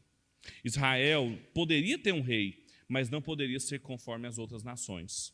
Israel 0.64 1.38
poderia 1.52 1.98
ter 1.98 2.12
um 2.12 2.22
rei, 2.22 2.64
mas 2.90 3.08
não 3.08 3.22
poderia 3.22 3.60
ser 3.60 3.78
conforme 3.78 4.26
as 4.26 4.36
outras 4.36 4.64
nações. 4.64 5.32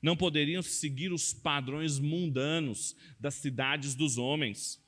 Não 0.00 0.16
poderiam 0.16 0.62
seguir 0.62 1.12
os 1.12 1.34
padrões 1.34 1.98
mundanos 1.98 2.96
das 3.20 3.34
cidades 3.34 3.94
dos 3.94 4.16
homens 4.16 4.82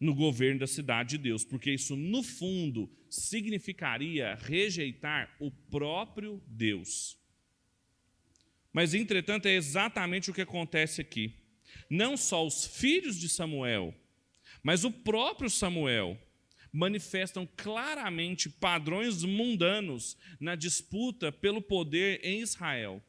no 0.00 0.14
governo 0.14 0.60
da 0.60 0.66
cidade 0.66 1.10
de 1.10 1.18
Deus, 1.18 1.44
porque 1.44 1.70
isso, 1.70 1.94
no 1.94 2.22
fundo, 2.22 2.90
significaria 3.10 4.34
rejeitar 4.34 5.36
o 5.38 5.50
próprio 5.50 6.42
Deus. 6.46 7.18
Mas, 8.72 8.94
entretanto, 8.94 9.46
é 9.46 9.54
exatamente 9.54 10.30
o 10.30 10.34
que 10.34 10.40
acontece 10.40 11.02
aqui. 11.02 11.34
Não 11.90 12.16
só 12.16 12.46
os 12.46 12.66
filhos 12.66 13.18
de 13.18 13.28
Samuel, 13.28 13.94
mas 14.62 14.84
o 14.84 14.90
próprio 14.90 15.50
Samuel 15.50 16.18
manifestam 16.76 17.48
claramente 17.56 18.50
padrões 18.50 19.24
mundanos 19.24 20.14
na 20.38 20.54
disputa 20.54 21.32
pelo 21.32 21.62
poder 21.62 22.20
em 22.22 22.40
Israel, 22.40 23.02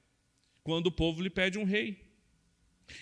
quando 0.64 0.88
o 0.88 0.92
povo 0.92 1.22
lhe 1.22 1.30
pede 1.30 1.58
um 1.58 1.66
rei. 1.66 2.08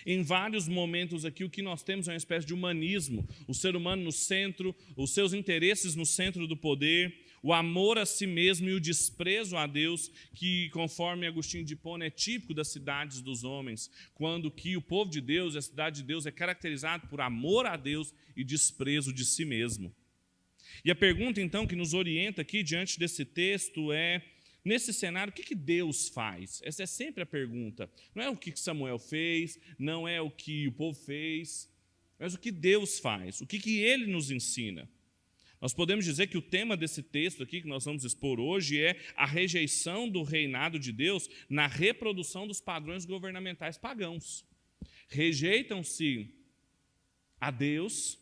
Em 0.04 0.24
vários 0.24 0.66
momentos 0.66 1.24
aqui, 1.24 1.44
o 1.44 1.50
que 1.50 1.62
nós 1.62 1.84
temos 1.84 2.08
é 2.08 2.10
uma 2.10 2.16
espécie 2.16 2.44
de 2.44 2.52
humanismo, 2.52 3.28
o 3.46 3.54
ser 3.54 3.76
humano 3.76 4.02
no 4.02 4.10
centro, 4.10 4.74
os 4.96 5.14
seus 5.14 5.32
interesses 5.32 5.94
no 5.94 6.04
centro 6.04 6.48
do 6.48 6.56
poder, 6.56 7.14
o 7.40 7.52
amor 7.52 7.96
a 7.96 8.04
si 8.04 8.26
mesmo 8.26 8.68
e 8.68 8.72
o 8.72 8.80
desprezo 8.80 9.56
a 9.56 9.68
Deus, 9.68 10.10
que, 10.34 10.68
conforme 10.70 11.28
Agostinho 11.28 11.64
de 11.64 11.74
Hipona, 11.74 12.06
é 12.06 12.10
típico 12.10 12.52
das 12.52 12.72
cidades 12.72 13.20
dos 13.20 13.44
homens, 13.44 13.88
quando 14.14 14.50
que 14.50 14.76
o 14.76 14.82
povo 14.82 15.08
de 15.08 15.20
Deus, 15.20 15.54
a 15.54 15.62
cidade 15.62 15.98
de 15.98 16.08
Deus, 16.08 16.26
é 16.26 16.32
caracterizado 16.32 17.06
por 17.06 17.20
amor 17.20 17.66
a 17.66 17.76
Deus 17.76 18.12
e 18.36 18.42
desprezo 18.42 19.12
de 19.12 19.24
si 19.24 19.44
mesmo. 19.44 19.94
E 20.84 20.90
a 20.90 20.94
pergunta, 20.94 21.40
então, 21.40 21.66
que 21.66 21.76
nos 21.76 21.94
orienta 21.94 22.42
aqui 22.42 22.62
diante 22.62 22.98
desse 22.98 23.24
texto 23.24 23.92
é: 23.92 24.22
nesse 24.64 24.92
cenário, 24.92 25.30
o 25.30 25.34
que, 25.34 25.42
que 25.42 25.54
Deus 25.54 26.08
faz? 26.08 26.60
Essa 26.64 26.82
é 26.82 26.86
sempre 26.86 27.22
a 27.22 27.26
pergunta. 27.26 27.90
Não 28.14 28.22
é 28.22 28.30
o 28.30 28.36
que 28.36 28.58
Samuel 28.58 28.98
fez, 28.98 29.58
não 29.78 30.06
é 30.06 30.20
o 30.20 30.30
que 30.30 30.68
o 30.68 30.72
povo 30.72 30.98
fez, 30.98 31.70
mas 32.18 32.34
o 32.34 32.38
que 32.38 32.50
Deus 32.50 32.98
faz, 32.98 33.40
o 33.40 33.46
que, 33.46 33.58
que 33.58 33.78
ele 33.78 34.06
nos 34.06 34.30
ensina. 34.30 34.88
Nós 35.60 35.72
podemos 35.72 36.04
dizer 36.04 36.26
que 36.26 36.36
o 36.36 36.42
tema 36.42 36.76
desse 36.76 37.02
texto 37.02 37.42
aqui 37.42 37.62
que 37.62 37.68
nós 37.68 37.84
vamos 37.84 38.04
expor 38.04 38.38
hoje 38.38 38.80
é 38.80 39.00
a 39.16 39.24
rejeição 39.24 40.08
do 40.08 40.22
reinado 40.22 40.78
de 40.78 40.92
Deus 40.92 41.28
na 41.48 41.66
reprodução 41.66 42.46
dos 42.46 42.60
padrões 42.60 43.06
governamentais 43.06 43.78
pagãos. 43.78 44.44
Rejeitam-se 45.08 46.34
a 47.40 47.50
Deus 47.50 48.18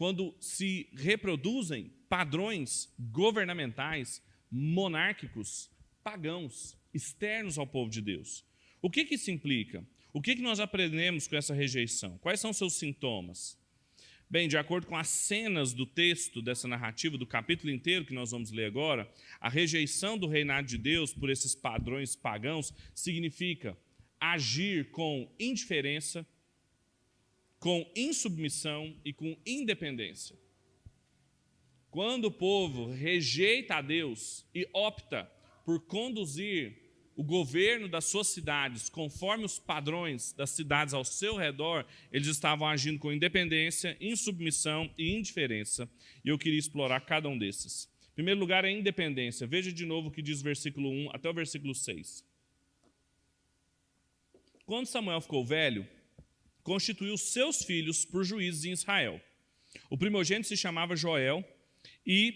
quando 0.00 0.34
se 0.40 0.88
reproduzem 0.96 1.92
padrões 2.08 2.90
governamentais, 2.98 4.22
monárquicos, 4.50 5.70
pagãos, 6.02 6.74
externos 6.94 7.58
ao 7.58 7.66
povo 7.66 7.90
de 7.90 8.00
Deus. 8.00 8.42
O 8.80 8.88
que, 8.88 9.04
que 9.04 9.16
isso 9.16 9.30
implica? 9.30 9.86
O 10.10 10.22
que, 10.22 10.36
que 10.36 10.40
nós 10.40 10.58
aprendemos 10.58 11.28
com 11.28 11.36
essa 11.36 11.52
rejeição? 11.52 12.16
Quais 12.16 12.40
são 12.40 12.50
seus 12.50 12.78
sintomas? 12.78 13.58
Bem, 14.30 14.48
de 14.48 14.56
acordo 14.56 14.86
com 14.86 14.96
as 14.96 15.08
cenas 15.08 15.74
do 15.74 15.84
texto 15.84 16.40
dessa 16.40 16.66
narrativa, 16.66 17.18
do 17.18 17.26
capítulo 17.26 17.70
inteiro 17.70 18.06
que 18.06 18.14
nós 18.14 18.30
vamos 18.30 18.50
ler 18.50 18.64
agora, 18.64 19.06
a 19.38 19.50
rejeição 19.50 20.16
do 20.16 20.26
reinado 20.26 20.66
de 20.66 20.78
Deus 20.78 21.12
por 21.12 21.28
esses 21.28 21.54
padrões 21.54 22.16
pagãos 22.16 22.72
significa 22.94 23.76
agir 24.18 24.90
com 24.92 25.30
indiferença, 25.38 26.26
com 27.60 27.86
insubmissão 27.94 28.96
e 29.04 29.12
com 29.12 29.36
independência. 29.46 30.36
Quando 31.90 32.26
o 32.26 32.32
povo 32.32 32.90
rejeita 32.90 33.76
a 33.76 33.82
Deus 33.82 34.46
e 34.54 34.66
opta 34.72 35.30
por 35.64 35.80
conduzir 35.80 36.80
o 37.14 37.22
governo 37.22 37.86
das 37.86 38.06
suas 38.06 38.28
cidades, 38.28 38.88
conforme 38.88 39.44
os 39.44 39.58
padrões 39.58 40.32
das 40.32 40.50
cidades 40.50 40.94
ao 40.94 41.04
seu 41.04 41.36
redor, 41.36 41.84
eles 42.10 42.28
estavam 42.28 42.66
agindo 42.66 42.98
com 42.98 43.12
independência, 43.12 43.94
insubmissão 44.00 44.90
e 44.96 45.14
indiferença. 45.14 45.90
E 46.24 46.30
eu 46.30 46.38
queria 46.38 46.58
explorar 46.58 47.00
cada 47.00 47.28
um 47.28 47.36
desses. 47.36 47.90
Em 48.12 48.14
primeiro 48.14 48.40
lugar, 48.40 48.64
a 48.64 48.70
independência. 48.70 49.46
Veja 49.46 49.70
de 49.70 49.84
novo 49.84 50.08
o 50.08 50.10
que 50.10 50.22
diz 50.22 50.40
o 50.40 50.44
versículo 50.44 50.88
1 50.88 51.10
até 51.12 51.28
o 51.28 51.34
versículo 51.34 51.74
6. 51.74 52.24
Quando 54.64 54.86
Samuel 54.86 55.20
ficou 55.20 55.44
velho, 55.44 55.86
constituiu 56.70 57.18
seus 57.18 57.64
filhos 57.64 58.04
por 58.04 58.22
juízes 58.22 58.64
em 58.64 58.70
Israel. 58.70 59.20
O 59.90 59.98
primogênito 59.98 60.46
se 60.46 60.56
chamava 60.56 60.94
Joel 60.94 61.44
e 62.06 62.32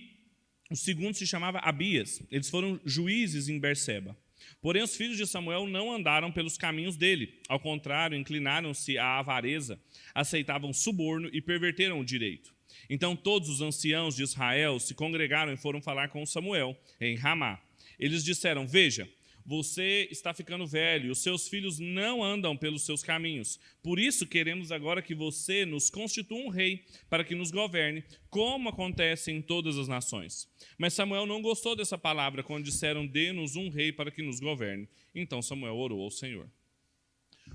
o 0.69 0.75
segundo 0.75 1.15
se 1.15 1.25
chamava 1.25 1.61
Abias. 1.61 2.21
Eles 2.33 2.51
foram 2.51 2.81
juízes 2.85 3.49
em 3.49 3.61
Berseba. 3.61 4.17
Porém, 4.61 4.83
os 4.83 4.97
filhos 4.97 5.17
de 5.17 5.25
Samuel 5.25 5.69
não 5.69 5.93
andaram 5.93 6.33
pelos 6.33 6.59
caminhos 6.59 6.97
dele. 6.97 7.41
Ao 7.49 7.61
contrário, 7.61 8.19
inclinaram-se 8.19 8.99
à 8.99 9.21
avareza, 9.21 9.81
aceitavam 10.13 10.73
suborno 10.73 11.31
e 11.33 11.41
perverteram 11.41 12.01
o 12.01 12.05
direito. 12.05 12.53
Então 12.91 13.15
todos 13.15 13.49
os 13.49 13.61
anciãos 13.61 14.17
de 14.17 14.25
Israel 14.25 14.81
se 14.81 14.95
congregaram 14.95 15.53
e 15.53 15.57
foram 15.57 15.81
falar 15.81 16.09
com 16.09 16.27
Samuel 16.27 16.77
em 17.01 17.15
Ramá. 17.15 17.63
Eles 18.01 18.25
disseram: 18.25 18.67
Veja, 18.67 19.09
você 19.45 20.09
está 20.11 20.33
ficando 20.33 20.67
velho, 20.67 21.13
os 21.13 21.23
seus 21.23 21.49
filhos 21.49 21.79
não 21.79 22.25
andam 22.25 22.57
pelos 22.57 22.87
seus 22.87 23.03
caminhos. 23.03 23.61
Por 23.83 23.99
isso 23.99 24.27
queremos 24.27 24.73
agora 24.73 25.03
que 25.03 25.15
você 25.15 25.67
nos 25.67 25.91
constitua 25.91 26.39
um 26.39 26.49
rei 26.49 26.85
para 27.11 27.23
que 27.23 27.35
nos 27.35 27.51
governe, 27.51 28.03
como 28.31 28.69
acontece 28.71 29.31
em 29.31 29.43
todas 29.43 29.77
as 29.77 29.87
nações. 29.87 30.49
Mas 30.79 30.95
Samuel 30.95 31.27
não 31.27 31.43
gostou 31.43 31.77
dessa 31.77 31.99
palavra 31.99 32.43
quando 32.43 32.65
disseram: 32.65 33.07
Dê-nos 33.07 33.55
um 33.55 33.69
rei 33.69 33.93
para 33.93 34.11
que 34.11 34.23
nos 34.23 34.41
governe. 34.41 34.89
Então 35.15 35.43
Samuel 35.43 35.77
orou 35.77 36.03
ao 36.03 36.11
Senhor. 36.11 36.49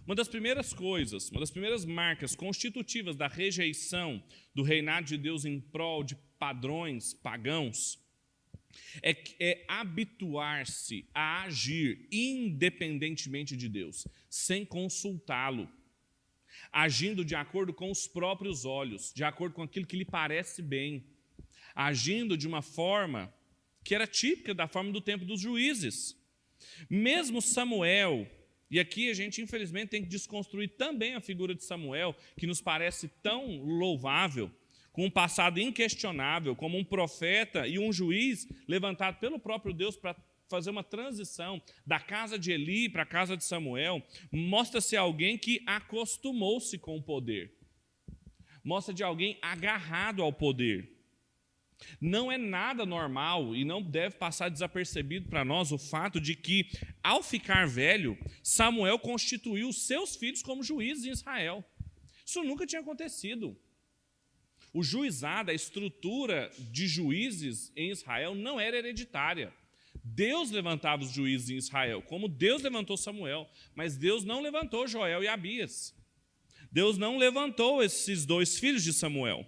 Uma 0.06 0.16
das 0.16 0.28
primeiras 0.28 0.72
coisas, 0.74 1.30
uma 1.30 1.40
das 1.40 1.52
primeiras 1.52 1.86
marcas 1.86 2.36
constitutivas 2.36 3.16
da 3.16 3.28
rejeição 3.28 4.24
do 4.54 4.62
reinado 4.62 5.08
de 5.08 5.18
Deus 5.18 5.46
em 5.46 5.60
prol 5.60 6.04
de 6.04 6.16
padrões 6.38 7.14
pagãos 7.14 7.99
é, 9.02 9.16
é 9.40 9.66
habituar-se 9.68 11.06
a 11.14 11.44
agir 11.44 12.08
independentemente 12.12 13.56
de 13.56 13.68
Deus, 13.68 14.08
sem 14.30 14.66
consultá-lo, 14.66 15.70
agindo 16.72 17.24
de 17.24 17.36
acordo 17.36 17.74
com 17.74 17.90
os 17.90 18.08
próprios 18.08 18.66
olhos, 18.66 19.14
de 19.14 19.24
acordo 19.24 19.54
com 19.54 19.64
aquilo 19.64 19.88
que 19.88 19.98
lhe 19.98 20.06
parece 20.06 20.62
bem, 20.62 21.06
agindo 21.74 22.38
de 22.38 22.48
uma 22.48 22.62
forma 22.62 23.34
que 23.84 23.96
era 23.96 24.06
típica 24.06 24.54
da 24.54 24.68
forma 24.68 24.92
do 24.92 25.02
tempo 25.02 25.26
dos 25.26 25.40
juízes. 25.40 26.18
Mesmo 26.90 27.42
Samuel, 27.42 28.30
e 28.70 28.80
aqui 28.80 29.10
a 29.10 29.14
gente 29.14 29.42
infelizmente 29.42 29.90
tem 29.90 30.04
que 30.04 30.10
desconstruir 30.10 30.70
também 30.78 31.16
a 31.16 31.22
figura 31.22 31.56
de 31.56 31.64
Samuel, 31.64 32.16
que 32.38 32.46
nos 32.46 32.62
parece 32.62 33.08
tão 33.24 33.64
louvável, 33.64 34.52
com 35.00 35.06
um 35.06 35.10
passado 35.10 35.62
inquestionável, 35.62 36.54
como 36.58 36.78
um 36.78 36.84
profeta 36.84 37.66
e 37.66 37.80
um 37.80 37.90
juiz 37.90 38.46
levantado 38.68 39.18
pelo 39.18 39.40
próprio 39.40 39.74
Deus 39.74 39.96
para 39.96 40.14
fazer 40.50 40.72
uma 40.72 40.84
transição 40.84 41.62
da 41.88 42.02
casa 42.02 42.38
de 42.38 42.52
Eli 42.52 42.90
para 42.90 43.04
a 43.04 43.06
casa 43.06 43.38
de 43.38 43.46
Samuel, 43.46 44.06
mostra-se 44.30 44.98
alguém 44.98 45.38
que 45.38 45.64
acostumou-se 45.66 46.78
com 46.78 46.98
o 46.98 47.02
poder. 47.02 47.56
Mostra 48.62 48.94
de 48.94 49.02
alguém 49.02 49.40
agarrado 49.42 50.22
ao 50.22 50.34
poder. 50.34 50.92
Não 52.02 52.30
é 52.30 52.38
nada 52.38 52.86
normal 52.86 53.56
e 53.56 53.64
não 53.64 53.82
deve 53.82 54.18
passar 54.18 54.50
desapercebido 54.50 55.30
para 55.30 55.46
nós 55.46 55.72
o 55.72 55.78
fato 55.78 56.20
de 56.20 56.36
que, 56.36 56.70
ao 57.02 57.24
ficar 57.24 57.66
velho, 57.66 58.18
Samuel 58.44 59.00
constituiu 59.00 59.72
seus 59.72 60.18
filhos 60.18 60.44
como 60.44 60.62
juízes 60.62 61.06
em 61.06 61.12
Israel. 61.12 61.64
Isso 62.26 62.44
nunca 62.44 62.68
tinha 62.68 62.82
acontecido. 62.82 63.58
O 64.74 64.84
juizado, 64.84 65.52
a 65.52 65.54
estrutura 65.54 66.52
de 66.72 66.88
juízes 66.88 67.72
em 67.76 67.90
Israel 67.90 68.36
não 68.36 68.60
era 68.60 68.78
hereditária. 68.78 69.54
Deus 70.04 70.52
levantava 70.52 71.04
os 71.04 71.12
juízes 71.12 71.50
em 71.50 71.58
Israel, 71.58 72.02
como 72.02 72.28
Deus 72.28 72.62
levantou 72.62 72.98
Samuel, 72.98 73.50
mas 73.76 73.98
Deus 73.98 74.24
não 74.24 74.42
levantou 74.42 74.88
Joel 74.88 75.24
e 75.24 75.28
Abias. 75.28 75.96
Deus 76.72 76.98
não 76.98 77.18
levantou 77.18 77.84
esses 77.84 78.26
dois 78.26 78.60
filhos 78.60 78.84
de 78.84 78.94
Samuel. 78.94 79.46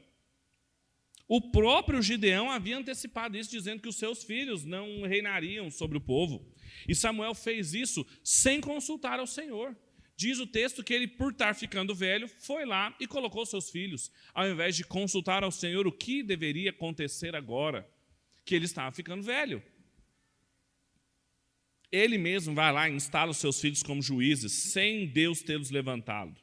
O 1.27 1.39
próprio 1.39 2.01
Gideão 2.01 2.51
havia 2.51 2.77
antecipado 2.77 3.37
isso, 3.37 3.51
dizendo 3.51 3.81
que 3.81 3.87
os 3.87 3.95
seus 3.95 4.23
filhos 4.23 4.65
não 4.65 5.03
reinariam 5.03 5.71
sobre 5.71 5.97
o 5.97 6.01
povo. 6.01 6.45
E 6.87 6.95
Samuel 6.95 7.33
fez 7.33 7.73
isso 7.73 8.05
sem 8.23 8.59
consultar 8.59 9.19
ao 9.19 9.27
Senhor. 9.27 9.75
Diz 10.21 10.37
o 10.37 10.45
texto 10.45 10.83
que 10.83 10.93
ele, 10.93 11.07
por 11.07 11.31
estar 11.31 11.55
ficando 11.55 11.95
velho, 11.95 12.27
foi 12.27 12.63
lá 12.63 12.95
e 12.99 13.07
colocou 13.07 13.43
seus 13.43 13.71
filhos, 13.71 14.11
ao 14.35 14.47
invés 14.47 14.75
de 14.75 14.83
consultar 14.83 15.43
ao 15.43 15.51
Senhor 15.51 15.87
o 15.87 15.91
que 15.91 16.21
deveria 16.21 16.69
acontecer 16.69 17.35
agora, 17.35 17.89
que 18.45 18.53
ele 18.53 18.65
estava 18.65 18.91
ficando 18.91 19.23
velho. 19.23 19.63
Ele 21.91 22.19
mesmo 22.19 22.53
vai 22.53 22.71
lá 22.71 22.87
e 22.87 22.93
instala 22.93 23.31
os 23.31 23.37
seus 23.37 23.59
filhos 23.59 23.81
como 23.81 23.99
juízes, 23.99 24.51
sem 24.51 25.07
Deus 25.07 25.41
tê-los 25.41 25.71
levantado. 25.71 26.39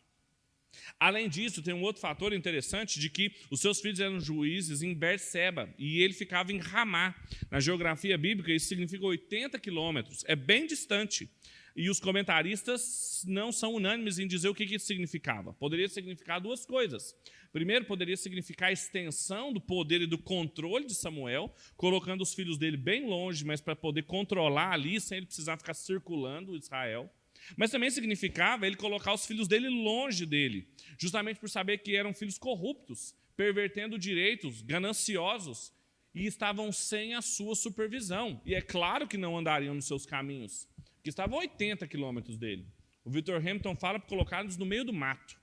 Além 0.98 1.28
disso, 1.28 1.62
tem 1.62 1.72
um 1.72 1.82
outro 1.82 2.02
fator 2.02 2.32
interessante 2.32 2.98
de 2.98 3.08
que 3.08 3.30
os 3.48 3.60
seus 3.60 3.80
filhos 3.80 4.00
eram 4.00 4.18
juízes 4.18 4.82
em 4.82 4.92
Berseba 4.92 5.72
e 5.78 6.02
ele 6.02 6.14
ficava 6.14 6.50
em 6.50 6.58
Ramá. 6.58 7.14
Na 7.48 7.60
geografia 7.60 8.18
bíblica, 8.18 8.52
isso 8.52 8.66
significa 8.66 9.06
80 9.06 9.56
quilômetros, 9.60 10.24
é 10.26 10.34
bem 10.34 10.66
distante. 10.66 11.30
E 11.78 11.88
os 11.88 12.00
comentaristas 12.00 13.24
não 13.24 13.52
são 13.52 13.72
unânimes 13.72 14.18
em 14.18 14.26
dizer 14.26 14.48
o 14.48 14.54
que 14.54 14.64
isso 14.64 14.84
significava. 14.84 15.52
Poderia 15.52 15.88
significar 15.88 16.40
duas 16.40 16.66
coisas. 16.66 17.14
Primeiro, 17.52 17.84
poderia 17.84 18.16
significar 18.16 18.70
a 18.70 18.72
extensão 18.72 19.52
do 19.52 19.60
poder 19.60 20.02
e 20.02 20.06
do 20.06 20.18
controle 20.18 20.84
de 20.84 20.94
Samuel, 20.96 21.54
colocando 21.76 22.22
os 22.22 22.34
filhos 22.34 22.58
dele 22.58 22.76
bem 22.76 23.06
longe, 23.06 23.44
mas 23.44 23.60
para 23.60 23.76
poder 23.76 24.02
controlar 24.02 24.72
ali, 24.72 25.00
sem 25.00 25.18
ele 25.18 25.26
precisar 25.26 25.56
ficar 25.56 25.72
circulando 25.72 26.56
Israel. 26.56 27.08
Mas 27.56 27.70
também 27.70 27.92
significava 27.92 28.66
ele 28.66 28.74
colocar 28.74 29.14
os 29.14 29.24
filhos 29.24 29.46
dele 29.46 29.68
longe 29.68 30.26
dele, 30.26 30.66
justamente 30.98 31.38
por 31.38 31.48
saber 31.48 31.78
que 31.78 31.94
eram 31.94 32.12
filhos 32.12 32.38
corruptos, 32.38 33.14
pervertendo 33.36 33.96
direitos, 33.96 34.62
gananciosos, 34.62 35.72
e 36.12 36.26
estavam 36.26 36.72
sem 36.72 37.14
a 37.14 37.22
sua 37.22 37.54
supervisão. 37.54 38.42
E 38.44 38.52
é 38.52 38.60
claro 38.60 39.06
que 39.06 39.16
não 39.16 39.38
andariam 39.38 39.76
nos 39.76 39.86
seus 39.86 40.04
caminhos 40.04 40.66
que 41.08 41.10
estavam 41.10 41.38
a 41.38 41.40
80 41.40 41.88
quilômetros 41.88 42.36
dele. 42.36 42.66
O 43.02 43.10
Victor 43.10 43.36
Hamilton 43.36 43.74
fala 43.76 43.98
para 43.98 44.08
colocá-los 44.08 44.58
no 44.58 44.66
meio 44.66 44.84
do 44.84 44.92
mato. 44.92 45.40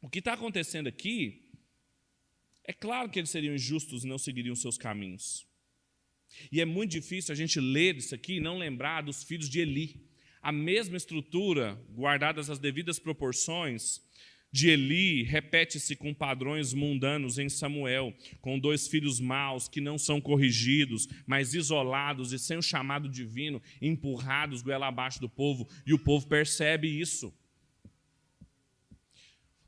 O 0.00 0.08
que 0.08 0.20
está 0.20 0.32
acontecendo 0.32 0.86
aqui, 0.86 1.50
é 2.64 2.72
claro 2.72 3.10
que 3.10 3.18
eles 3.18 3.28
seriam 3.28 3.54
injustos 3.54 4.02
e 4.02 4.08
não 4.08 4.16
seguiriam 4.16 4.56
seus 4.56 4.78
caminhos. 4.78 5.46
E 6.50 6.60
é 6.60 6.64
muito 6.64 6.92
difícil 6.92 7.32
a 7.32 7.36
gente 7.36 7.60
ler 7.60 7.96
isso 7.96 8.14
aqui 8.14 8.36
e 8.36 8.40
não 8.40 8.56
lembrar 8.56 9.02
dos 9.02 9.22
filhos 9.24 9.48
de 9.48 9.60
Eli. 9.60 10.08
A 10.40 10.50
mesma 10.50 10.96
estrutura, 10.96 11.74
guardadas 11.90 12.48
as 12.48 12.58
devidas 12.58 12.98
proporções, 12.98 14.00
de 14.56 14.70
Eli 14.70 15.22
repete-se 15.22 15.94
com 15.94 16.14
padrões 16.14 16.72
mundanos 16.72 17.38
em 17.38 17.46
Samuel, 17.46 18.16
com 18.40 18.58
dois 18.58 18.88
filhos 18.88 19.20
maus 19.20 19.68
que 19.68 19.82
não 19.82 19.98
são 19.98 20.18
corrigidos, 20.18 21.06
mas 21.26 21.52
isolados 21.52 22.32
e 22.32 22.38
sem 22.38 22.56
o 22.56 22.62
chamado 22.62 23.06
divino, 23.06 23.60
empurrados 23.82 24.62
goela 24.62 24.86
abaixo 24.86 25.20
do 25.20 25.28
povo, 25.28 25.68
e 25.86 25.92
o 25.92 25.98
povo 25.98 26.26
percebe 26.26 26.88
isso. 26.88 27.34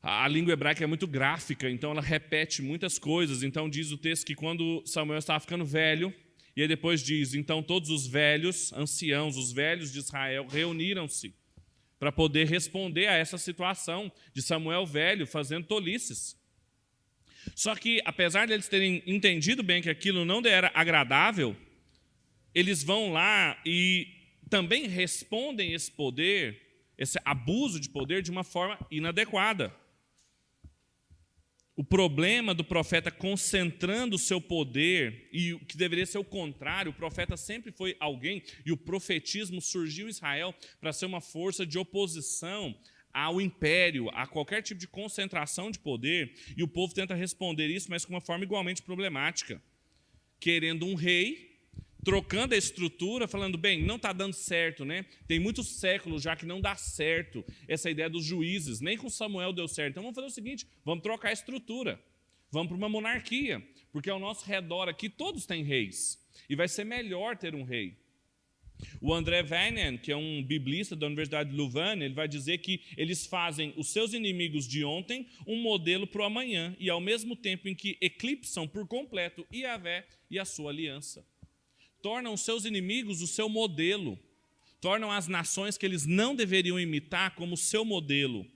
A 0.01 0.27
língua 0.27 0.55
hebraica 0.55 0.83
é 0.83 0.87
muito 0.87 1.07
gráfica, 1.07 1.69
então 1.69 1.91
ela 1.91 2.01
repete 2.01 2.63
muitas 2.63 2.99
coisas. 2.99 3.43
Então 3.43 3.69
diz 3.69 3.93
o 3.93 3.99
texto 3.99 4.25
que 4.25 4.35
quando 4.35 4.83
Samuel 4.87 5.19
estava 5.19 5.39
ficando 5.39 5.67
velho, 5.67 6.15
e 6.57 6.63
aí 6.63 6.69
depois 6.69 7.03
diz: 7.03 7.35
então 7.35 7.63
todos 7.63 7.91
os 7.91 8.07
velhos, 8.07 8.73
anciãos, 8.73 9.37
os 9.37 9.53
velhos 9.53 9.93
de 9.93 9.99
Israel 9.99 10.47
reuniram-se 10.49 11.35
para 11.99 12.13
poder 12.13 12.47
responder 12.47 13.07
a 13.09 13.15
essa 13.15 13.37
situação 13.39 14.11
de 14.33 14.41
Samuel 14.41 14.87
velho 14.87 15.27
fazendo 15.27 15.67
tolices. 15.67 16.37
Só 17.55 17.75
que, 17.75 18.01
apesar 18.05 18.47
deles 18.47 18.69
terem 18.69 19.03
entendido 19.07 19.63
bem 19.63 19.83
que 19.83 19.91
aquilo 19.91 20.25
não 20.25 20.41
era 20.45 20.71
agradável, 20.75 21.57
eles 22.55 22.83
vão 22.83 23.13
lá 23.13 23.61
e 23.65 24.07
também 24.49 24.87
respondem 24.87 25.73
esse 25.73 25.91
poder, 25.91 26.61
esse 26.97 27.19
abuso 27.25 27.81
de 27.81 27.89
poder, 27.89 28.23
de 28.23 28.31
uma 28.31 28.45
forma 28.45 28.79
inadequada. 28.91 29.75
O 31.79 31.85
problema 31.85 32.53
do 32.53 32.65
profeta 32.65 33.09
concentrando 33.09 34.17
o 34.17 34.19
seu 34.19 34.41
poder, 34.41 35.29
e 35.33 35.55
o 35.55 35.61
que 35.61 35.77
deveria 35.77 36.05
ser 36.05 36.19
o 36.19 36.25
contrário, 36.25 36.91
o 36.91 36.93
profeta 36.93 37.37
sempre 37.37 37.71
foi 37.71 37.97
alguém, 38.01 38.43
e 38.67 38.73
o 38.73 38.77
profetismo 38.77 39.61
surgiu 39.61 40.09
em 40.09 40.11
Israel 40.11 40.53
para 40.81 40.93
ser 40.93 41.07
uma 41.07 41.21
força 41.21 41.65
de 41.65 41.79
oposição 41.79 42.77
ao 43.15 43.41
império, 43.41 44.11
a 44.13 44.27
qualquer 44.27 44.61
tipo 44.61 44.81
de 44.81 44.89
concentração 44.89 45.71
de 45.71 45.79
poder, 45.79 46.35
e 46.57 46.65
o 46.65 46.69
povo 46.69 46.93
tenta 46.93 47.15
responder 47.15 47.69
isso, 47.69 47.89
mas 47.89 48.05
com 48.05 48.13
uma 48.13 48.21
forma 48.21 48.43
igualmente 48.43 48.83
problemática. 48.83 49.63
Querendo 50.41 50.85
um 50.85 50.97
rei 50.97 51.48
trocando 52.05 52.55
a 52.55 52.57
estrutura, 52.59 53.27
falando, 53.27 53.59
bem, 53.59 53.83
não 53.83 53.97
está 53.97 54.13
dando 54.13 54.33
certo, 54.33 54.85
né? 54.85 55.05
Tem 55.27 55.39
muitos 55.39 55.79
séculos 55.79 56.23
já 56.23 56.37
que 56.37 56.47
não 56.47 56.61
dá 56.61 56.77
certo 56.77 57.45
essa 57.67 57.91
ideia 57.91 58.09
dos 58.09 58.25
juízes, 58.25 58.81
nem 58.81 58.97
com 58.97 59.09
Samuel 59.09 59.53
deu 59.53 59.69
certo. 59.69 59.93
Então 59.93 60.03
vamos 60.03 60.15
fazer 60.15 60.29
o 60.29 60.35
seguinte: 60.35 60.67
vamos 60.85 61.03
trocar 61.03 61.29
a 61.29 61.33
estrutura, 61.33 62.01
vamos 62.51 62.69
para 62.69 62.77
uma 62.77 62.89
monarquia, 62.89 63.63
porque 63.93 64.11
ao 64.11 64.19
nosso 64.19 64.47
redor 64.47 64.89
aqui 64.89 65.09
todos 65.09 65.47
têm 65.47 65.65
reis, 65.65 66.19
e 66.49 66.55
vai 66.55 66.69
ser 66.69 66.85
melhor 66.85 67.37
ter 67.37 67.55
um 67.55 67.65
rei. 67.65 67.97
O 69.01 69.13
André 69.13 69.43
Weinen, 69.43 69.99
que 69.99 70.13
é 70.13 70.17
um 70.17 70.41
biblista 70.41 70.95
da 70.95 71.09
Universidade 71.09 71.51
de 71.51 71.57
Louvain, 71.57 72.01
ele 72.01 72.15
vai 72.15 72.29
dizer 72.29 72.59
que 72.59 72.81
eles 72.97 73.27
fazem 73.27 73.75
os 73.77 73.89
seus 73.89 74.13
inimigos 74.13 74.69
de 74.69 74.85
ontem 74.85 75.27
um 75.45 75.61
modelo 75.61 76.07
para 76.07 76.23
o 76.23 76.25
amanhã, 76.25 76.77
e 76.79 76.89
ao 76.89 77.01
mesmo 77.01 77.35
tempo 77.35 77.69
em 77.69 77.75
que 77.75 77.99
eclipsam 78.01 78.69
por 78.69 78.87
completo 78.87 79.45
Iavé 79.53 80.07
e 80.31 80.39
a 80.39 80.45
sua 80.45 80.71
aliança 80.71 81.27
tornam 82.03 82.37
seus 82.37 82.65
inimigos 82.65 83.21
o 83.23 83.27
seu 83.27 83.49
modelo, 83.49 84.19
tornam 84.81 85.11
as 85.11 85.27
nações 85.27 85.77
que 85.77 85.85
eles 85.85 86.07
não 86.07 86.35
deveriam 86.35 86.79
imitar 86.79 87.35
como 87.35 87.57
seu 87.57 87.85
modelo. 87.85 88.47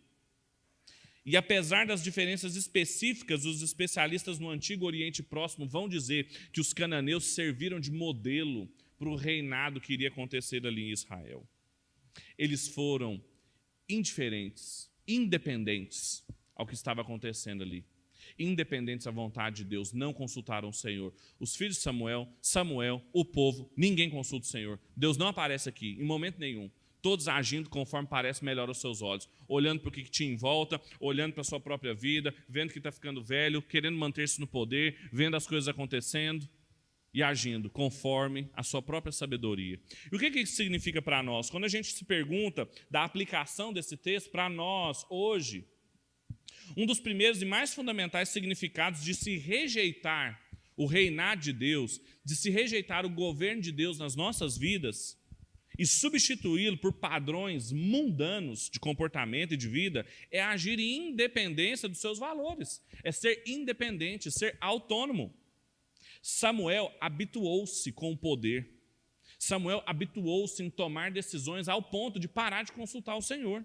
E 1.24 1.36
apesar 1.36 1.86
das 1.86 2.02
diferenças 2.02 2.56
específicas, 2.56 3.44
os 3.44 3.62
especialistas 3.62 4.38
no 4.38 4.50
Antigo 4.50 4.86
Oriente 4.86 5.22
Próximo 5.22 5.66
vão 5.66 5.88
dizer 5.88 6.26
que 6.52 6.60
os 6.60 6.72
cananeus 6.72 7.24
serviram 7.26 7.78
de 7.78 7.92
modelo 7.92 8.68
para 8.98 9.08
o 9.08 9.16
reinado 9.16 9.80
que 9.80 9.92
iria 9.92 10.08
acontecer 10.08 10.66
ali 10.66 10.82
em 10.82 10.90
Israel. 10.90 11.46
Eles 12.36 12.68
foram 12.68 13.22
indiferentes, 13.88 14.90
independentes 15.06 16.24
ao 16.54 16.66
que 16.66 16.74
estava 16.74 17.02
acontecendo 17.02 17.62
ali 17.62 17.84
independentes 18.38 19.04
da 19.04 19.10
vontade 19.10 19.56
de 19.56 19.64
Deus, 19.64 19.92
não 19.92 20.12
consultaram 20.12 20.68
o 20.68 20.72
Senhor. 20.72 21.12
Os 21.38 21.54
filhos 21.54 21.76
de 21.76 21.82
Samuel, 21.82 22.28
Samuel, 22.40 23.02
o 23.12 23.24
povo, 23.24 23.70
ninguém 23.76 24.10
consulta 24.10 24.46
o 24.46 24.50
Senhor. 24.50 24.80
Deus 24.96 25.16
não 25.16 25.28
aparece 25.28 25.68
aqui, 25.68 25.96
em 25.98 26.04
momento 26.04 26.38
nenhum. 26.38 26.70
Todos 27.00 27.26
agindo 27.26 27.68
conforme 27.68 28.08
parece 28.08 28.44
melhor 28.44 28.68
aos 28.68 28.80
seus 28.80 29.02
olhos, 29.02 29.28
olhando 29.48 29.80
para 29.80 29.88
o 29.88 29.92
que 29.92 30.04
tinha 30.04 30.32
em 30.32 30.36
volta, 30.36 30.80
olhando 31.00 31.32
para 31.32 31.40
a 31.40 31.44
sua 31.44 31.58
própria 31.58 31.92
vida, 31.92 32.32
vendo 32.48 32.72
que 32.72 32.78
está 32.78 32.92
ficando 32.92 33.22
velho, 33.22 33.60
querendo 33.60 33.98
manter-se 33.98 34.40
no 34.40 34.46
poder, 34.46 34.96
vendo 35.12 35.36
as 35.36 35.46
coisas 35.46 35.66
acontecendo 35.66 36.48
e 37.12 37.22
agindo 37.22 37.68
conforme 37.68 38.48
a 38.54 38.62
sua 38.62 38.80
própria 38.80 39.12
sabedoria. 39.12 39.78
E 40.10 40.16
o 40.16 40.18
que 40.18 40.26
isso 40.28 40.56
significa 40.56 41.02
para 41.02 41.22
nós? 41.22 41.50
Quando 41.50 41.64
a 41.64 41.68
gente 41.68 41.88
se 41.88 42.04
pergunta 42.04 42.68
da 42.90 43.04
aplicação 43.04 43.72
desse 43.72 43.96
texto 43.96 44.30
para 44.30 44.48
nós 44.48 45.04
hoje, 45.10 45.66
um 46.76 46.86
dos 46.86 47.00
primeiros 47.00 47.42
e 47.42 47.44
mais 47.44 47.74
fundamentais 47.74 48.30
significados 48.30 49.02
de 49.02 49.14
se 49.14 49.36
rejeitar 49.36 50.40
o 50.76 50.86
reinado 50.86 51.42
de 51.42 51.52
Deus, 51.52 52.00
de 52.24 52.34
se 52.34 52.50
rejeitar 52.50 53.04
o 53.04 53.10
governo 53.10 53.60
de 53.60 53.72
Deus 53.72 53.98
nas 53.98 54.16
nossas 54.16 54.56
vidas 54.56 55.18
e 55.78 55.86
substituí-lo 55.86 56.76
por 56.76 56.92
padrões 56.92 57.72
mundanos 57.72 58.68
de 58.70 58.78
comportamento 58.78 59.54
e 59.54 59.56
de 59.56 59.68
vida, 59.68 60.06
é 60.30 60.40
agir 60.40 60.78
em 60.78 61.10
independência 61.10 61.88
dos 61.88 61.98
seus 61.98 62.18
valores, 62.18 62.82
é 63.02 63.10
ser 63.10 63.42
independente, 63.46 64.30
ser 64.30 64.56
autônomo. 64.60 65.34
Samuel 66.20 66.92
habituou-se 67.00 67.90
com 67.92 68.12
o 68.12 68.16
poder. 68.16 68.70
Samuel 69.38 69.82
habituou-se 69.86 70.62
em 70.62 70.70
tomar 70.70 71.10
decisões 71.10 71.68
ao 71.68 71.82
ponto 71.82 72.20
de 72.20 72.28
parar 72.28 72.62
de 72.62 72.72
consultar 72.72 73.16
o 73.16 73.22
Senhor. 73.22 73.64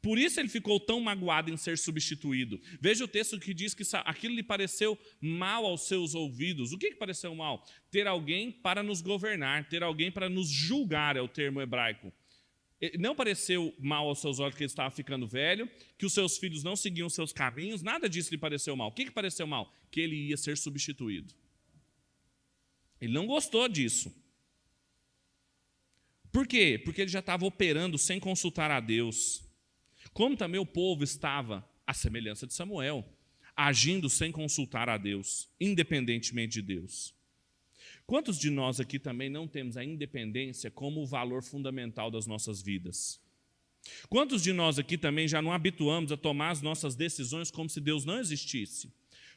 Por 0.00 0.18
isso 0.18 0.40
ele 0.40 0.48
ficou 0.48 0.78
tão 0.80 1.00
magoado 1.00 1.50
em 1.50 1.56
ser 1.56 1.78
substituído. 1.78 2.60
Veja 2.80 3.04
o 3.04 3.08
texto 3.08 3.38
que 3.38 3.54
diz 3.54 3.74
que 3.74 3.84
aquilo 4.04 4.34
lhe 4.34 4.42
pareceu 4.42 4.98
mal 5.20 5.64
aos 5.64 5.86
seus 5.86 6.14
ouvidos. 6.14 6.72
O 6.72 6.78
que, 6.78 6.90
que 6.90 6.96
pareceu 6.96 7.34
mal? 7.34 7.64
Ter 7.90 8.06
alguém 8.06 8.50
para 8.50 8.82
nos 8.82 9.00
governar, 9.00 9.68
ter 9.68 9.82
alguém 9.82 10.10
para 10.10 10.28
nos 10.28 10.48
julgar, 10.48 11.16
é 11.16 11.20
o 11.20 11.28
termo 11.28 11.60
hebraico. 11.60 12.12
Não 12.98 13.14
pareceu 13.14 13.72
mal 13.78 14.08
aos 14.08 14.20
seus 14.20 14.40
olhos 14.40 14.56
que 14.56 14.64
ele 14.64 14.70
estava 14.70 14.90
ficando 14.90 15.26
velho, 15.26 15.70
que 15.96 16.04
os 16.04 16.12
seus 16.12 16.36
filhos 16.36 16.64
não 16.64 16.74
seguiam 16.74 17.08
seus 17.08 17.32
caminhos, 17.32 17.80
nada 17.80 18.08
disso 18.08 18.32
lhe 18.32 18.38
pareceu 18.38 18.74
mal. 18.74 18.88
O 18.88 18.92
que, 18.92 19.04
que 19.04 19.12
pareceu 19.12 19.46
mal? 19.46 19.72
Que 19.90 20.00
ele 20.00 20.16
ia 20.16 20.36
ser 20.36 20.56
substituído. 20.56 21.32
Ele 23.00 23.12
não 23.12 23.26
gostou 23.26 23.68
disso. 23.68 24.12
Por 26.32 26.46
quê? 26.46 26.80
Porque 26.84 27.02
ele 27.02 27.10
já 27.10 27.20
estava 27.20 27.44
operando 27.44 27.98
sem 27.98 28.18
consultar 28.18 28.70
a 28.70 28.80
Deus. 28.80 29.44
Como 30.12 30.36
também 30.36 30.60
o 30.60 30.66
povo 30.66 31.02
estava 31.02 31.66
à 31.86 31.94
semelhança 31.94 32.46
de 32.46 32.52
Samuel, 32.52 33.04
agindo 33.56 34.08
sem 34.10 34.30
consultar 34.30 34.88
a 34.88 34.98
Deus, 34.98 35.48
independentemente 35.60 36.54
de 36.54 36.62
Deus. 36.62 37.14
Quantos 38.06 38.38
de 38.38 38.50
nós 38.50 38.80
aqui 38.80 38.98
também 38.98 39.30
não 39.30 39.46
temos 39.46 39.76
a 39.76 39.84
independência 39.84 40.70
como 40.70 41.02
o 41.02 41.06
valor 41.06 41.42
fundamental 41.42 42.10
das 42.10 42.26
nossas 42.26 42.60
vidas? 42.60 43.20
Quantos 44.08 44.42
de 44.42 44.52
nós 44.52 44.78
aqui 44.78 44.96
também 44.96 45.26
já 45.26 45.42
não 45.42 45.52
habituamos 45.52 46.12
a 46.12 46.16
tomar 46.16 46.50
as 46.50 46.62
nossas 46.62 46.94
decisões 46.94 47.50
como 47.50 47.68
se 47.68 47.80
Deus 47.80 48.04
não 48.04 48.18
existisse? 48.18 48.92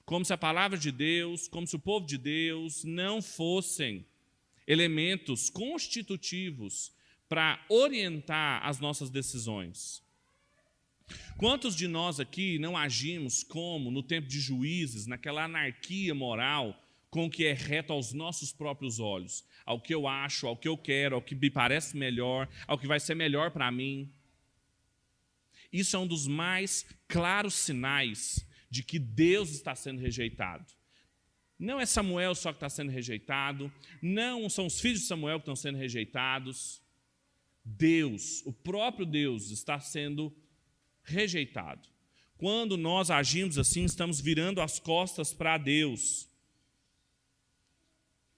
Como 0.05 0.23
se 0.23 0.33
a 0.33 0.38
palavra 0.38 0.77
de 0.77 0.91
Deus, 0.91 1.47
como 1.47 1.65
se 1.65 1.75
o 1.75 1.79
povo 1.79 2.05
de 2.05 2.17
Deus 2.17 2.83
não 2.83 3.21
fossem 3.21 4.05
elementos 4.67 5.49
constitutivos 5.49 6.93
para 7.27 7.63
orientar 7.69 8.63
as 8.63 8.79
nossas 8.79 9.09
decisões? 9.09 10.05
Quantos 11.38 11.76
de 11.76 11.88
nós 11.88 12.20
aqui 12.20 12.58
não 12.60 12.78
agimos 12.78 13.44
como 13.44 13.91
no 13.91 14.02
tempo 14.02 14.28
de 14.28 14.39
juízes, 14.39 15.06
naquela 15.06 15.44
anarquia 15.44 16.15
moral, 16.15 16.82
com 17.10 17.26
o 17.26 17.30
que 17.30 17.46
é 17.46 17.54
reto 17.54 17.94
aos 17.94 18.13
nossos 18.13 18.52
próprios 18.52 19.00
olhos, 19.00 19.46
ao 19.65 19.80
que 19.80 19.94
eu 19.94 20.08
acho, 20.08 20.48
ao 20.48 20.58
que 20.58 20.68
eu 20.68 20.78
quero, 20.78 21.15
ao 21.15 21.22
que 21.22 21.36
me 21.36 21.50
parece 21.50 21.96
melhor, 21.96 22.48
ao 22.68 22.78
que 22.78 22.88
vai 22.88 23.00
ser 23.00 23.15
melhor 23.15 23.52
para 23.52 23.72
mim? 23.72 24.12
Isso 25.72 25.96
é 25.96 26.00
um 26.00 26.08
dos 26.08 26.28
mais 26.28 26.86
claros 27.08 27.54
sinais 27.54 28.46
de 28.70 28.84
que 28.84 29.00
Deus 29.00 29.50
está 29.52 29.76
sendo 29.76 30.02
rejeitado. 30.02 30.65
Não 31.58 31.80
é 31.80 31.86
Samuel 31.86 32.36
só 32.36 32.52
que 32.52 32.58
está 32.58 32.70
sendo 32.70 32.91
rejeitado, 32.91 33.72
não 34.02 34.50
são 34.50 34.65
os 34.65 34.80
filhos 34.80 35.02
de 35.02 35.08
Samuel 35.08 35.39
que 35.39 35.44
estão 35.44 35.56
sendo 35.56 35.78
rejeitados. 35.78 36.82
Deus, 37.63 38.41
o 38.46 38.52
próprio 38.52 39.06
Deus, 39.06 39.52
está 39.52 39.80
sendo 39.80 40.26
rejeitado 40.26 40.44
rejeitado. 41.06 41.88
Quando 42.38 42.76
nós 42.76 43.10
agimos 43.10 43.58
assim, 43.58 43.86
estamos 43.86 44.20
virando 44.20 44.60
as 44.60 44.80
costas 44.80 45.34
para 45.34 45.58
Deus. 45.58 46.30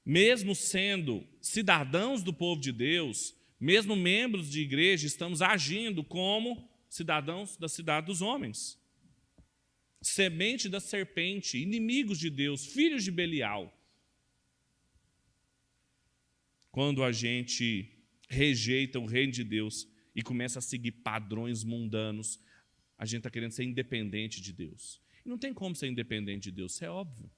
Mesmo 0.05 0.55
sendo 0.55 1.27
cidadãos 1.41 2.21
do 2.21 2.31
povo 2.31 2.61
de 2.61 2.71
Deus, 2.71 3.35
mesmo 3.59 3.95
membros 3.95 4.49
de 4.49 4.61
igreja, 4.61 5.07
estamos 5.07 5.41
agindo 5.41 6.03
como 6.03 6.69
cidadãos 6.87 7.57
da 7.57 7.67
cidade 7.67 8.07
dos 8.07 8.21
homens. 8.21 8.79
Semente 10.01 10.69
da 10.69 10.79
serpente, 10.79 11.57
inimigos 11.57 12.19
de 12.19 12.29
Deus, 12.29 12.67
filhos 12.67 13.03
de 13.03 13.11
Belial. 13.11 13.73
Quando 16.71 17.03
a 17.03 17.11
gente 17.11 17.91
rejeita 18.29 18.99
o 18.99 19.05
reino 19.05 19.31
de 19.31 19.43
Deus 19.43 19.87
e 20.15 20.21
começa 20.21 20.59
a 20.59 20.61
seguir 20.61 20.91
padrões 20.91 21.63
mundanos, 21.63 22.39
a 22.97 23.05
gente 23.05 23.19
está 23.19 23.29
querendo 23.29 23.51
ser 23.51 23.63
independente 23.63 24.41
de 24.41 24.51
Deus. 24.51 25.01
E 25.25 25.29
não 25.29 25.37
tem 25.37 25.53
como 25.53 25.75
ser 25.75 25.87
independente 25.87 26.45
de 26.45 26.51
Deus, 26.51 26.73
isso 26.73 26.85
é 26.85 26.89
óbvio. 26.89 27.29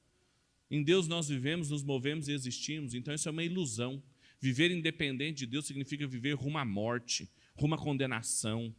Em 0.72 0.84
Deus 0.84 1.08
nós 1.08 1.28
vivemos, 1.28 1.70
nos 1.70 1.84
movemos 1.84 2.28
e 2.28 2.32
existimos, 2.32 2.94
então 2.94 3.14
isso 3.14 3.28
é 3.28 3.32
uma 3.32 3.44
ilusão. 3.44 4.02
Viver 4.40 4.72
independente 4.72 5.40
de 5.40 5.48
Deus 5.48 5.66
significa 5.66 6.08
viver 6.08 6.34
rumo 6.34 6.58
à 6.58 6.66
morte, 6.66 7.30
rumo 7.56 7.76
à 7.76 7.78
condenação, 7.78 8.74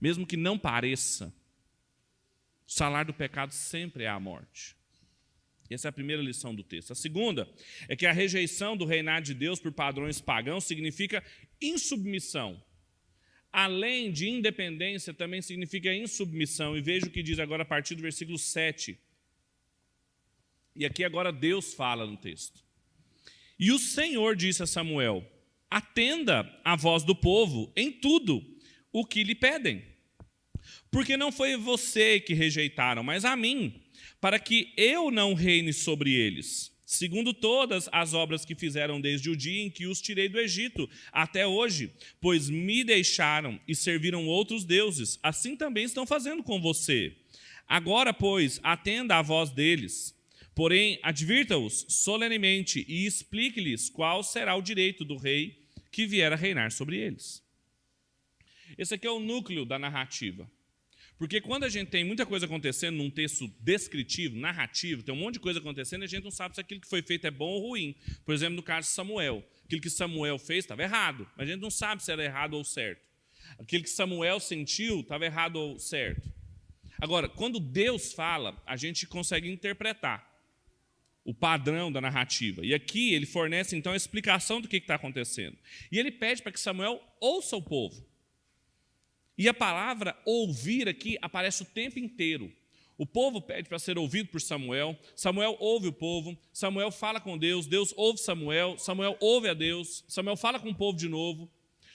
mesmo 0.00 0.26
que 0.26 0.36
não 0.36 0.58
pareça. 0.58 1.34
O 2.66 2.72
salário 2.72 3.12
do 3.12 3.16
pecado 3.16 3.52
sempre 3.52 4.04
é 4.04 4.08
a 4.08 4.18
morte. 4.18 4.76
Essa 5.70 5.88
é 5.88 5.90
a 5.90 5.92
primeira 5.92 6.22
lição 6.22 6.54
do 6.54 6.62
texto. 6.62 6.92
A 6.92 6.94
segunda 6.94 7.48
é 7.88 7.96
que 7.96 8.06
a 8.06 8.12
rejeição 8.12 8.76
do 8.76 8.84
reinado 8.84 9.26
de 9.26 9.34
Deus 9.34 9.58
por 9.58 9.72
padrões 9.72 10.20
pagãos 10.20 10.64
significa 10.64 11.24
insubmissão. 11.60 12.62
Além 13.52 14.10
de 14.10 14.28
independência, 14.28 15.12
também 15.12 15.42
significa 15.42 15.94
insubmissão. 15.94 16.76
E 16.76 16.80
veja 16.80 17.06
o 17.06 17.10
que 17.10 17.22
diz 17.22 17.38
agora 17.38 17.62
a 17.62 17.66
partir 17.66 17.94
do 17.94 18.02
versículo 18.02 18.38
7. 18.38 18.98
E 20.74 20.86
aqui 20.86 21.04
agora 21.04 21.30
Deus 21.30 21.74
fala 21.74 22.06
no 22.06 22.16
texto. 22.16 22.64
E 23.58 23.70
o 23.70 23.78
Senhor 23.78 24.34
disse 24.34 24.62
a 24.62 24.66
Samuel: 24.66 25.22
Atenda 25.70 26.50
à 26.64 26.74
voz 26.74 27.04
do 27.04 27.14
povo 27.14 27.70
em 27.76 27.92
tudo 27.92 28.42
o 28.90 29.04
que 29.04 29.22
lhe 29.22 29.34
pedem. 29.34 29.84
Porque 30.90 31.16
não 31.16 31.30
foi 31.30 31.56
você 31.56 32.20
que 32.20 32.34
rejeitaram, 32.34 33.02
mas 33.02 33.24
a 33.24 33.36
mim, 33.36 33.82
para 34.20 34.38
que 34.38 34.72
eu 34.76 35.10
não 35.10 35.34
reine 35.34 35.72
sobre 35.72 36.12
eles, 36.14 36.71
segundo 36.92 37.32
todas 37.32 37.88
as 37.90 38.12
obras 38.12 38.44
que 38.44 38.54
fizeram 38.54 39.00
desde 39.00 39.30
o 39.30 39.36
dia 39.36 39.62
em 39.62 39.70
que 39.70 39.86
os 39.86 40.00
tirei 40.00 40.28
do 40.28 40.38
Egito 40.38 40.88
até 41.10 41.46
hoje, 41.46 41.90
pois 42.20 42.50
me 42.50 42.84
deixaram 42.84 43.58
e 43.66 43.74
serviram 43.74 44.26
outros 44.26 44.64
deuses, 44.64 45.18
assim 45.22 45.56
também 45.56 45.84
estão 45.84 46.06
fazendo 46.06 46.42
com 46.42 46.60
você. 46.60 47.16
Agora, 47.66 48.12
pois, 48.12 48.60
atenda 48.62 49.16
à 49.16 49.22
voz 49.22 49.50
deles. 49.50 50.14
Porém, 50.54 50.98
advirta-os 51.02 51.86
solenemente 51.88 52.84
e 52.86 53.06
explique-lhes 53.06 53.88
qual 53.88 54.22
será 54.22 54.54
o 54.54 54.60
direito 54.60 55.02
do 55.04 55.16
rei 55.16 55.58
que 55.90 56.06
vier 56.06 56.30
a 56.30 56.36
reinar 56.36 56.70
sobre 56.72 56.98
eles. 56.98 57.42
Esse 58.76 58.94
aqui 58.94 59.06
é 59.06 59.10
o 59.10 59.20
núcleo 59.20 59.64
da 59.64 59.78
narrativa. 59.78 60.50
Porque 61.22 61.40
quando 61.40 61.62
a 61.62 61.68
gente 61.68 61.88
tem 61.88 62.02
muita 62.02 62.26
coisa 62.26 62.46
acontecendo 62.46 62.96
num 62.96 63.08
texto 63.08 63.46
descritivo, 63.60 64.36
narrativo, 64.36 65.04
tem 65.04 65.14
um 65.14 65.18
monte 65.18 65.34
de 65.34 65.38
coisa 65.38 65.60
acontecendo, 65.60 66.02
a 66.02 66.06
gente 66.08 66.24
não 66.24 66.32
sabe 66.32 66.56
se 66.56 66.60
aquilo 66.60 66.80
que 66.80 66.88
foi 66.88 67.00
feito 67.00 67.24
é 67.24 67.30
bom 67.30 67.48
ou 67.48 67.68
ruim. 67.68 67.94
Por 68.24 68.34
exemplo, 68.34 68.56
no 68.56 68.62
caso 68.64 68.88
de 68.88 68.94
Samuel. 68.94 69.48
Aquilo 69.64 69.80
que 69.80 69.88
Samuel 69.88 70.36
fez 70.36 70.64
estava 70.64 70.82
errado, 70.82 71.24
mas 71.36 71.48
a 71.48 71.52
gente 71.52 71.62
não 71.62 71.70
sabe 71.70 72.02
se 72.02 72.10
era 72.10 72.24
errado 72.24 72.54
ou 72.54 72.64
certo. 72.64 73.08
Aquilo 73.56 73.84
que 73.84 73.90
Samuel 73.90 74.40
sentiu 74.40 74.98
estava 74.98 75.24
errado 75.24 75.54
ou 75.54 75.78
certo. 75.78 76.28
Agora, 77.00 77.28
quando 77.28 77.60
Deus 77.60 78.12
fala, 78.12 78.60
a 78.66 78.76
gente 78.76 79.06
consegue 79.06 79.48
interpretar 79.48 80.28
o 81.24 81.32
padrão 81.32 81.92
da 81.92 82.00
narrativa. 82.00 82.66
E 82.66 82.74
aqui 82.74 83.14
ele 83.14 83.26
fornece 83.26 83.76
então 83.76 83.92
a 83.92 83.96
explicação 83.96 84.60
do 84.60 84.66
que 84.66 84.78
está 84.78 84.96
acontecendo. 84.96 85.56
E 85.92 86.00
ele 86.00 86.10
pede 86.10 86.42
para 86.42 86.50
que 86.50 86.58
Samuel 86.58 87.00
ouça 87.20 87.54
o 87.54 87.62
povo. 87.62 88.10
E 89.42 89.48
a 89.48 89.52
palavra 89.52 90.16
ouvir 90.24 90.88
aqui 90.88 91.18
aparece 91.20 91.64
o 91.64 91.66
tempo 91.66 91.98
inteiro. 91.98 92.52
O 92.96 93.04
povo 93.04 93.42
pede 93.42 93.68
para 93.68 93.76
ser 93.76 93.98
ouvido 93.98 94.28
por 94.28 94.40
Samuel, 94.40 94.96
Samuel 95.16 95.56
ouve 95.58 95.88
o 95.88 95.92
povo, 95.92 96.38
Samuel 96.52 96.92
fala 96.92 97.20
com 97.20 97.36
Deus, 97.36 97.66
Deus 97.66 97.92
ouve 97.96 98.20
Samuel, 98.20 98.78
Samuel 98.78 99.16
ouve 99.18 99.48
a 99.48 99.52
Deus, 99.52 100.04
Samuel 100.06 100.36
fala 100.36 100.60
com 100.60 100.68
o 100.68 100.74
povo 100.76 100.96
de 100.96 101.08
novo. 101.08 101.50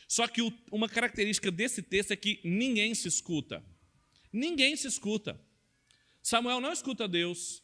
Só 0.09 0.27
que 0.27 0.41
uma 0.69 0.89
característica 0.89 1.49
desse 1.49 1.81
texto 1.81 2.11
é 2.11 2.17
que 2.17 2.41
ninguém 2.43 2.93
se 2.93 3.07
escuta. 3.07 3.63
Ninguém 4.29 4.75
se 4.75 4.89
escuta. 4.89 5.39
Samuel 6.21 6.59
não 6.59 6.73
escuta 6.73 7.07
Deus. 7.07 7.63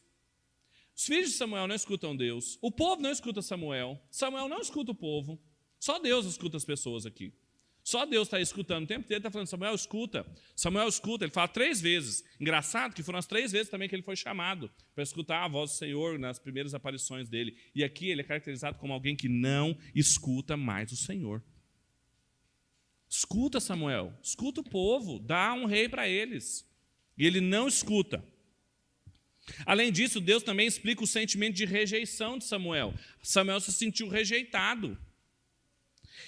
Os 0.96 1.04
filhos 1.04 1.32
de 1.32 1.36
Samuel 1.36 1.68
não 1.68 1.74
escutam 1.74 2.16
Deus. 2.16 2.58
O 2.62 2.72
povo 2.72 3.02
não 3.02 3.10
escuta 3.10 3.42
Samuel. 3.42 4.00
Samuel 4.10 4.48
não 4.48 4.62
escuta 4.62 4.92
o 4.92 4.94
povo. 4.94 5.38
Só 5.78 5.98
Deus 5.98 6.24
escuta 6.24 6.56
as 6.56 6.64
pessoas 6.64 7.04
aqui. 7.04 7.34
Só 7.84 8.06
Deus 8.06 8.28
está 8.28 8.40
escutando 8.40 8.84
o 8.84 8.86
tempo 8.86 9.02
inteiro, 9.02 9.20
está 9.20 9.30
falando, 9.30 9.46
Samuel, 9.46 9.74
escuta. 9.74 10.26
Samuel 10.56 10.88
escuta, 10.88 11.26
ele 11.26 11.32
fala 11.32 11.48
três 11.48 11.82
vezes. 11.82 12.24
Engraçado 12.40 12.94
que 12.94 13.02
foram 13.02 13.18
as 13.18 13.26
três 13.26 13.52
vezes 13.52 13.68
também 13.68 13.90
que 13.90 13.94
ele 13.94 14.02
foi 14.02 14.16
chamado 14.16 14.70
para 14.94 15.04
escutar 15.04 15.44
a 15.44 15.48
voz 15.48 15.70
do 15.70 15.76
Senhor 15.76 16.18
nas 16.18 16.38
primeiras 16.38 16.72
aparições 16.72 17.28
dele. 17.28 17.54
E 17.74 17.84
aqui 17.84 18.08
ele 18.08 18.22
é 18.22 18.24
caracterizado 18.24 18.78
como 18.78 18.94
alguém 18.94 19.14
que 19.14 19.28
não 19.28 19.76
escuta 19.94 20.56
mais 20.56 20.92
o 20.92 20.96
Senhor. 20.96 21.44
Escuta, 23.06 23.60
Samuel, 23.60 24.18
escuta 24.22 24.62
o 24.62 24.64
povo, 24.64 25.18
dá 25.18 25.52
um 25.52 25.66
rei 25.66 25.86
para 25.86 26.08
eles. 26.08 26.66
E 27.18 27.26
ele 27.26 27.42
não 27.42 27.68
escuta. 27.68 28.24
Além 29.66 29.92
disso, 29.92 30.22
Deus 30.22 30.42
também 30.42 30.66
explica 30.66 31.04
o 31.04 31.06
sentimento 31.06 31.54
de 31.54 31.66
rejeição 31.66 32.38
de 32.38 32.44
Samuel. 32.44 32.94
Samuel 33.22 33.60
se 33.60 33.72
sentiu 33.72 34.08
rejeitado. 34.08 34.98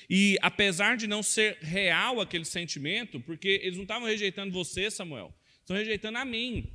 E 0.09 0.39
apesar 0.41 0.97
de 0.97 1.07
não 1.07 1.23
ser 1.23 1.59
real 1.61 2.21
aquele 2.21 2.45
sentimento, 2.45 3.21
porque 3.21 3.61
eles 3.63 3.77
não 3.77 3.83
estavam 3.83 4.07
rejeitando 4.07 4.53
você, 4.53 4.91
Samuel, 4.91 5.35
estão 5.61 5.77
rejeitando 5.77 6.19
a 6.19 6.25
mim. 6.25 6.71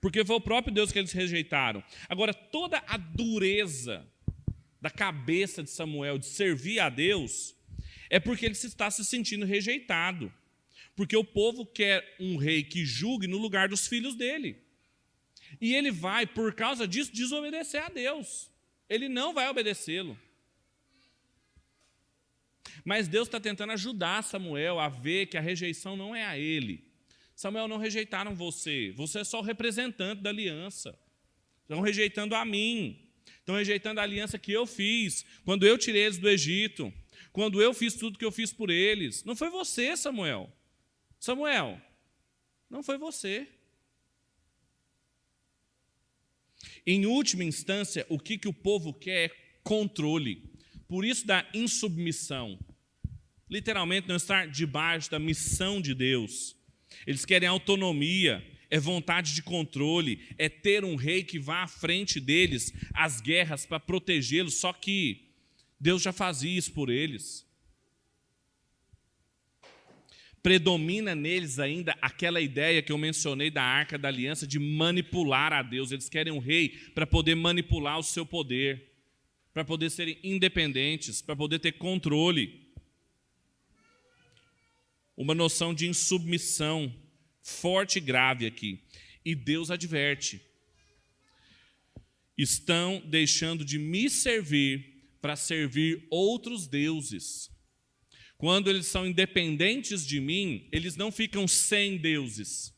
Porque 0.00 0.24
foi 0.24 0.36
o 0.36 0.40
próprio 0.40 0.72
Deus 0.72 0.92
que 0.92 0.98
eles 0.98 1.12
rejeitaram. 1.12 1.82
Agora, 2.08 2.34
toda 2.34 2.82
a 2.86 2.96
dureza 2.96 4.06
da 4.80 4.90
cabeça 4.90 5.62
de 5.62 5.70
Samuel 5.70 6.18
de 6.18 6.26
servir 6.26 6.78
a 6.78 6.88
Deus 6.88 7.56
é 8.10 8.20
porque 8.20 8.44
ele 8.44 8.54
está 8.54 8.90
se 8.90 9.04
sentindo 9.04 9.46
rejeitado. 9.46 10.32
Porque 10.94 11.16
o 11.16 11.24
povo 11.24 11.66
quer 11.66 12.16
um 12.20 12.36
rei 12.36 12.62
que 12.62 12.84
julgue 12.84 13.26
no 13.26 13.38
lugar 13.38 13.68
dos 13.68 13.86
filhos 13.86 14.14
dele. 14.14 14.62
E 15.60 15.74
ele 15.74 15.90
vai, 15.90 16.26
por 16.26 16.54
causa 16.54 16.86
disso, 16.86 17.12
desobedecer 17.12 17.82
a 17.82 17.88
Deus. 17.88 18.50
Ele 18.88 19.08
não 19.08 19.34
vai 19.34 19.48
obedecê-lo. 19.48 20.18
Mas 22.84 23.08
Deus 23.08 23.28
está 23.28 23.40
tentando 23.40 23.72
ajudar 23.72 24.22
Samuel 24.22 24.78
a 24.78 24.88
ver 24.88 25.26
que 25.26 25.36
a 25.36 25.40
rejeição 25.40 25.96
não 25.96 26.14
é 26.14 26.24
a 26.24 26.38
ele. 26.38 26.84
Samuel, 27.34 27.68
não 27.68 27.76
rejeitaram 27.76 28.34
você, 28.34 28.92
você 28.96 29.20
é 29.20 29.24
só 29.24 29.40
o 29.40 29.42
representante 29.42 30.22
da 30.22 30.30
aliança. 30.30 30.98
Estão 31.62 31.80
rejeitando 31.80 32.34
a 32.34 32.44
mim, 32.44 32.98
estão 33.38 33.56
rejeitando 33.56 34.00
a 34.00 34.02
aliança 34.02 34.38
que 34.38 34.52
eu 34.52 34.66
fiz, 34.66 35.24
quando 35.44 35.66
eu 35.66 35.76
tirei 35.76 36.02
eles 36.02 36.16
do 36.16 36.28
Egito, 36.28 36.92
quando 37.32 37.60
eu 37.60 37.74
fiz 37.74 37.94
tudo 37.94 38.18
que 38.18 38.24
eu 38.24 38.32
fiz 38.32 38.52
por 38.52 38.70
eles. 38.70 39.22
Não 39.24 39.36
foi 39.36 39.50
você, 39.50 39.96
Samuel. 39.96 40.50
Samuel, 41.18 41.80
não 42.70 42.82
foi 42.82 42.96
você. 42.96 43.46
Em 46.86 47.04
última 47.04 47.44
instância, 47.44 48.06
o 48.08 48.18
que, 48.18 48.38
que 48.38 48.48
o 48.48 48.52
povo 48.52 48.94
quer 48.94 49.24
é 49.24 49.36
controle. 49.62 50.55
Por 50.88 51.04
isso 51.04 51.26
da 51.26 51.46
insubmissão. 51.52 52.58
Literalmente 53.48 54.08
não 54.08 54.16
estar 54.16 54.48
debaixo 54.48 55.10
da 55.10 55.18
missão 55.18 55.80
de 55.80 55.94
Deus. 55.94 56.56
Eles 57.06 57.24
querem 57.24 57.48
autonomia, 57.48 58.44
é 58.70 58.78
vontade 58.78 59.34
de 59.34 59.42
controle, 59.42 60.20
é 60.36 60.48
ter 60.48 60.84
um 60.84 60.96
rei 60.96 61.22
que 61.22 61.38
vá 61.38 61.62
à 61.62 61.68
frente 61.68 62.20
deles, 62.20 62.72
as 62.92 63.20
guerras 63.20 63.64
para 63.64 63.78
protegê-los, 63.78 64.54
só 64.54 64.72
que 64.72 65.26
Deus 65.78 66.02
já 66.02 66.12
fazia 66.12 66.56
isso 66.56 66.72
por 66.72 66.90
eles. 66.90 67.46
Predomina 70.42 71.14
neles 71.14 71.58
ainda 71.58 71.96
aquela 72.00 72.40
ideia 72.40 72.80
que 72.80 72.92
eu 72.92 72.98
mencionei 72.98 73.50
da 73.50 73.62
arca 73.62 73.98
da 73.98 74.06
aliança 74.06 74.46
de 74.46 74.60
manipular 74.60 75.52
a 75.52 75.60
Deus. 75.60 75.90
Eles 75.90 76.08
querem 76.08 76.32
um 76.32 76.38
rei 76.38 76.68
para 76.94 77.04
poder 77.04 77.34
manipular 77.34 77.98
o 77.98 78.02
seu 78.02 78.24
poder 78.24 78.95
para 79.56 79.64
poder 79.64 79.88
serem 79.88 80.18
independentes, 80.22 81.22
para 81.22 81.34
poder 81.34 81.58
ter 81.58 81.72
controle. 81.72 82.60
Uma 85.16 85.34
noção 85.34 85.72
de 85.72 85.88
insubmissão 85.88 86.94
forte 87.40 87.96
e 87.96 88.02
grave 88.02 88.44
aqui. 88.44 88.84
E 89.24 89.34
Deus 89.34 89.70
adverte: 89.70 90.42
estão 92.36 93.02
deixando 93.06 93.64
de 93.64 93.78
me 93.78 94.10
servir 94.10 95.08
para 95.22 95.34
servir 95.36 96.06
outros 96.10 96.66
deuses. 96.66 97.50
Quando 98.36 98.68
eles 98.68 98.84
são 98.88 99.06
independentes 99.06 100.06
de 100.06 100.20
mim, 100.20 100.68
eles 100.70 100.96
não 100.96 101.10
ficam 101.10 101.48
sem 101.48 101.96
deuses. 101.96 102.74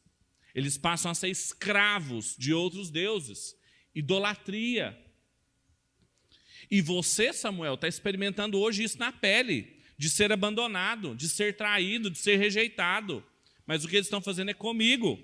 Eles 0.55 0.79
passam 0.79 1.11
a 1.11 1.15
ser 1.17 1.29
escravos 1.29 2.37
de 2.39 2.55
outros 2.55 2.89
deuses. 2.89 3.57
Idolatria. 3.93 5.08
E 6.71 6.81
você, 6.81 7.33
Samuel, 7.33 7.75
está 7.75 7.89
experimentando 7.89 8.59
hoje 8.59 8.85
isso 8.85 8.99
na 8.99 9.11
pele, 9.11 9.79
de 9.97 10.09
ser 10.11 10.31
abandonado, 10.33 11.15
de 11.15 11.29
ser 11.29 11.57
traído, 11.57 12.11
de 12.11 12.19
ser 12.19 12.37
rejeitado. 12.37 13.25
Mas 13.67 13.85
o 13.85 13.89
que 13.89 13.97
eles 13.97 14.07
estão 14.07 14.21
fazendo 14.21 14.51
é 14.51 14.55
comigo. 14.55 15.19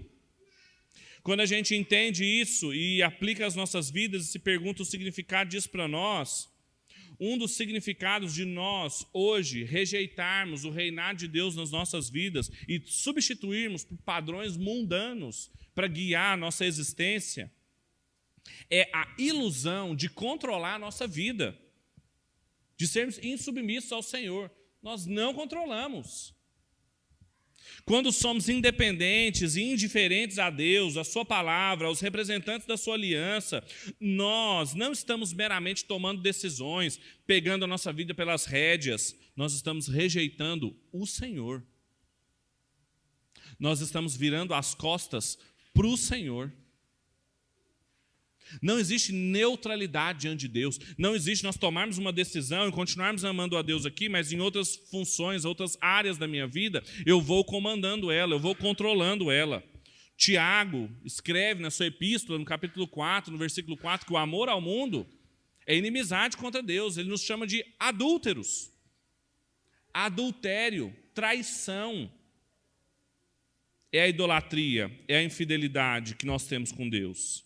Quando 1.23 1.41
a 1.41 1.47
gente 1.47 1.75
entende 1.75 2.25
isso 2.25 2.75
e 2.75 3.03
aplica 3.03 3.47
as 3.47 3.55
nossas 3.55 3.91
vidas 3.91 4.25
e 4.25 4.33
se 4.33 4.39
pergunta 4.39 4.83
o 4.83 4.87
significado 4.87 5.51
disso 5.51 5.71
para 5.71 5.89
nós, 5.89 6.49
um 7.19 7.39
dos 7.39 7.53
significados 7.53 8.35
de 8.35 8.45
nós 8.45 9.07
hoje 9.13 9.65
rejeitarmos 9.65 10.65
o 10.65 10.71
reinado 10.71 11.21
de 11.21 11.29
Deus 11.29 11.55
nas 11.55 11.71
nossas 11.71 12.11
vidas 12.11 12.51
e 12.69 12.83
substituirmos 12.85 13.85
por 13.85 13.97
padrões 13.99 14.57
mundanos 14.57 15.51
para 15.75 15.87
guiar 15.87 16.35
a 16.35 16.37
nossa 16.37 16.67
existência 16.67 17.51
é 18.71 18.91
a 18.93 19.15
ilusão 19.19 19.95
de 19.95 20.09
controlar 20.09 20.75
a 20.75 20.79
nossa 20.79 21.07
vida, 21.07 21.59
de 22.77 22.87
sermos 22.87 23.19
insubmissos 23.23 23.93
ao 23.93 24.03
Senhor. 24.03 24.51
Nós 24.83 25.07
não 25.07 25.33
controlamos. 25.33 26.35
Quando 27.85 28.11
somos 28.13 28.49
independentes 28.49 29.57
e 29.57 29.63
indiferentes 29.63 30.39
a 30.39 30.49
Deus, 30.49 30.97
a 30.97 31.05
Sua 31.05 31.25
palavra, 31.25 31.87
aos 31.87 32.01
representantes 32.01 32.67
da 32.67 32.77
Sua 32.77 32.95
aliança, 32.95 33.65
nós 34.01 34.75
não 34.75 34.93
estamos 34.93 35.33
meramente 35.33 35.85
tomando 35.85 36.23
decisões, 36.23 36.99
pegando 37.27 37.65
a 37.65 37.69
nossa 37.69 37.93
vida 37.93 38.15
pelas 38.15 38.47
rédeas, 38.47 39.15
nós 39.37 39.53
estamos 39.53 39.89
rejeitando 39.89 40.77
o 40.93 41.07
Senhor. 41.07 41.63
Nós 43.59 43.81
estamos 43.81 44.17
virando 44.17 44.55
as 44.55 44.75
costas 44.75 45.39
para 45.73 45.87
o 45.87 45.97
Senhor. 45.97 46.53
Não 48.63 48.79
existe 48.79 49.13
neutralidade 49.13 50.21
diante 50.21 50.41
de 50.41 50.49
Deus. 50.49 50.79
Não 50.99 51.15
existe 51.15 51.45
nós 51.45 51.57
tomarmos 51.57 51.99
uma 51.99 52.13
decisão 52.13 52.69
e 52.69 52.73
continuarmos 52.73 53.25
amando 53.25 53.57
a 53.57 53.63
Deus 53.63 53.87
aqui, 53.87 54.09
mas 54.09 54.33
em 54.33 54.41
outras 54.41 54.77
funções, 54.91 55.45
outras 55.45 55.77
áreas 55.81 56.19
da 56.19 56.27
minha 56.27 56.47
vida, 56.47 56.83
eu 57.07 57.21
vou 57.21 57.45
comandando 57.45 58.11
ela, 58.11 58.35
eu 58.35 58.41
vou 58.41 58.55
controlando 58.55 59.31
ela. 59.31 59.63
Tiago 60.17 60.91
escreve 61.05 61.61
na 61.61 61.71
sua 61.71 61.87
epístola, 61.87 62.39
no 62.39 62.45
capítulo 62.45 62.87
4, 62.87 63.33
no 63.33 63.39
versículo 63.39 63.77
4, 63.77 64.07
que 64.07 64.13
o 64.13 64.17
amor 64.17 64.49
ao 64.49 64.61
mundo 64.61 65.07
é 65.67 65.77
inimizade 65.77 66.37
contra 66.37 66.63
Deus. 66.63 66.97
Ele 66.97 67.09
nos 67.09 67.23
chama 67.23 67.47
de 67.47 67.65
adúlteros. 67.79 68.71
Adultério, 69.93 70.95
traição. 71.15 72.11
É 73.93 74.03
a 74.03 74.09
idolatria, 74.09 74.91
é 75.07 75.19
a 75.19 75.23
infidelidade 75.23 76.17
que 76.17 76.27
nós 76.27 76.47
temos 76.47 76.73
com 76.73 76.89
Deus. 76.89 77.45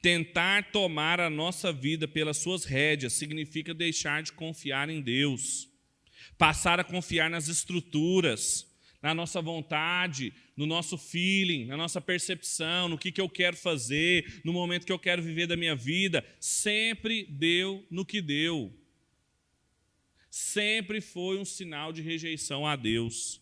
Tentar 0.00 0.70
tomar 0.70 1.20
a 1.20 1.28
nossa 1.28 1.72
vida 1.72 2.06
pelas 2.06 2.38
suas 2.38 2.64
rédeas 2.64 3.14
significa 3.14 3.74
deixar 3.74 4.22
de 4.22 4.32
confiar 4.32 4.88
em 4.88 5.00
Deus, 5.00 5.68
passar 6.36 6.78
a 6.78 6.84
confiar 6.84 7.28
nas 7.28 7.48
estruturas, 7.48 8.66
na 9.02 9.14
nossa 9.14 9.40
vontade, 9.40 10.32
no 10.56 10.66
nosso 10.66 10.98
feeling, 10.98 11.66
na 11.66 11.76
nossa 11.76 12.00
percepção, 12.00 12.88
no 12.88 12.98
que, 12.98 13.12
que 13.12 13.20
eu 13.20 13.28
quero 13.28 13.56
fazer, 13.56 14.40
no 14.44 14.52
momento 14.52 14.86
que 14.86 14.92
eu 14.92 14.98
quero 14.98 15.22
viver 15.22 15.46
da 15.46 15.56
minha 15.56 15.74
vida. 15.74 16.24
Sempre 16.40 17.24
deu 17.24 17.86
no 17.90 18.04
que 18.04 18.20
deu. 18.20 18.72
Sempre 20.30 21.00
foi 21.00 21.38
um 21.38 21.44
sinal 21.44 21.92
de 21.92 22.02
rejeição 22.02 22.66
a 22.66 22.76
Deus. 22.76 23.40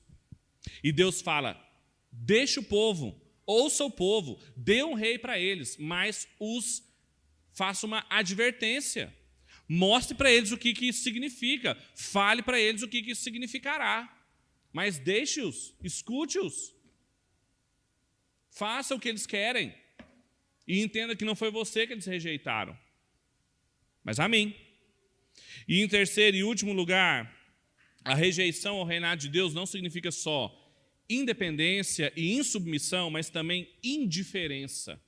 E 0.83 0.93
Deus 0.93 1.21
fala: 1.21 1.59
deixa 2.13 2.61
o 2.61 2.65
povo, 2.65 3.21
ouça 3.47 3.85
o 3.85 3.91
povo, 3.91 4.39
dê 4.57 4.83
um 4.83 4.95
rei 4.95 5.19
para 5.19 5.39
eles, 5.39 5.77
mas 5.79 6.29
os 6.39 6.83
faça 7.53 7.87
uma 7.87 8.05
advertência. 8.11 9.15
Mostre 9.69 10.15
para 10.15 10.31
eles 10.31 10.53
o 10.53 10.59
que, 10.59 10.75
que 10.75 10.89
isso 10.89 11.03
significa, 11.03 11.77
fale 11.95 12.43
para 12.43 12.61
eles 12.61 12.83
o 12.83 12.89
que, 12.89 13.03
que 13.03 13.13
isso 13.13 13.23
significará. 13.23 14.13
Mas 14.73 14.99
deixe-os, 14.99 15.75
escute-os. 15.83 16.75
Faça 18.51 18.95
o 18.95 19.01
que 19.01 19.09
eles 19.09 19.27
querem. 19.27 19.75
E 20.67 20.81
entenda 20.81 21.17
que 21.17 21.25
não 21.25 21.37
foi 21.37 21.51
você 21.51 21.87
que 21.87 21.93
eles 21.93 22.07
rejeitaram, 22.07 22.77
mas 24.03 24.19
a 24.19 24.29
mim. 24.29 24.55
E 25.69 25.81
em 25.81 25.89
terceiro 25.89 26.37
e 26.37 26.43
último 26.43 26.73
lugar, 26.73 27.33
a 28.05 28.15
rejeição 28.15 28.77
ao 28.77 28.85
reinado 28.85 29.21
de 29.21 29.29
Deus 29.29 29.55
não 29.55 29.65
significa 29.65 30.11
só 30.11 30.66
independência 31.09 32.13
e 32.17 32.35
insubmissão, 32.35 33.11
mas 33.11 33.31
também 33.31 33.69
indiferença. 33.83 35.01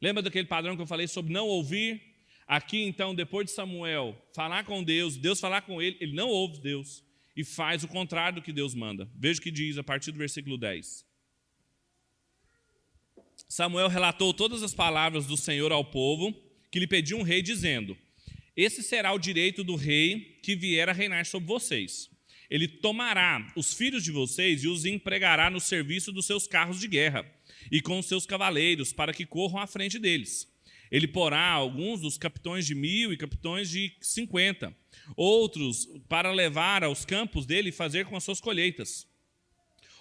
Lembra 0.00 0.22
daquele 0.22 0.46
padrão 0.46 0.76
que 0.76 0.82
eu 0.82 0.86
falei 0.86 1.06
sobre 1.06 1.32
não 1.32 1.46
ouvir? 1.46 2.00
Aqui, 2.46 2.82
então, 2.82 3.14
depois 3.14 3.46
de 3.46 3.52
Samuel 3.52 4.20
falar 4.34 4.64
com 4.64 4.82
Deus, 4.82 5.16
Deus 5.16 5.40
falar 5.40 5.62
com 5.62 5.80
ele, 5.80 5.96
ele 6.00 6.12
não 6.12 6.28
ouve 6.28 6.60
Deus 6.60 7.04
e 7.36 7.44
faz 7.44 7.82
o 7.82 7.88
contrário 7.88 8.40
do 8.40 8.44
que 8.44 8.52
Deus 8.52 8.74
manda. 8.74 9.08
Veja 9.14 9.40
o 9.40 9.42
que 9.42 9.50
diz 9.50 9.78
a 9.78 9.84
partir 9.84 10.12
do 10.12 10.18
versículo 10.18 10.58
10. 10.58 11.06
Samuel 13.48 13.88
relatou 13.88 14.34
todas 14.34 14.62
as 14.62 14.74
palavras 14.74 15.26
do 15.26 15.36
Senhor 15.36 15.72
ao 15.72 15.84
povo, 15.84 16.34
que 16.70 16.78
lhe 16.78 16.86
pediu 16.86 17.18
um 17.18 17.22
rei, 17.22 17.42
dizendo: 17.42 17.96
Esse 18.56 18.82
será 18.82 19.12
o 19.12 19.18
direito 19.18 19.62
do 19.62 19.76
rei 19.76 20.38
que 20.42 20.56
vier 20.56 20.88
a 20.88 20.92
reinar 20.92 21.24
sobre 21.26 21.48
vocês 21.48 22.10
ele 22.52 22.68
tomará 22.68 23.50
os 23.56 23.72
filhos 23.72 24.04
de 24.04 24.12
vocês 24.12 24.62
e 24.62 24.68
os 24.68 24.84
empregará 24.84 25.48
no 25.48 25.58
serviço 25.58 26.12
dos 26.12 26.26
seus 26.26 26.46
carros 26.46 26.78
de 26.78 26.86
guerra 26.86 27.24
e 27.70 27.80
com 27.80 27.98
os 27.98 28.04
seus 28.04 28.26
cavaleiros, 28.26 28.92
para 28.92 29.14
que 29.14 29.24
corram 29.24 29.58
à 29.58 29.66
frente 29.66 29.98
deles. 29.98 30.46
Ele 30.90 31.08
porá 31.08 31.48
alguns 31.48 32.02
dos 32.02 32.18
capitões 32.18 32.66
de 32.66 32.74
mil 32.74 33.10
e 33.10 33.16
capitões 33.16 33.70
de 33.70 33.96
cinquenta, 34.02 34.76
outros 35.16 35.88
para 36.10 36.30
levar 36.30 36.84
aos 36.84 37.06
campos 37.06 37.46
dele 37.46 37.70
e 37.70 37.72
fazer 37.72 38.04
com 38.04 38.16
as 38.16 38.22
suas 38.22 38.38
colheitas, 38.38 39.06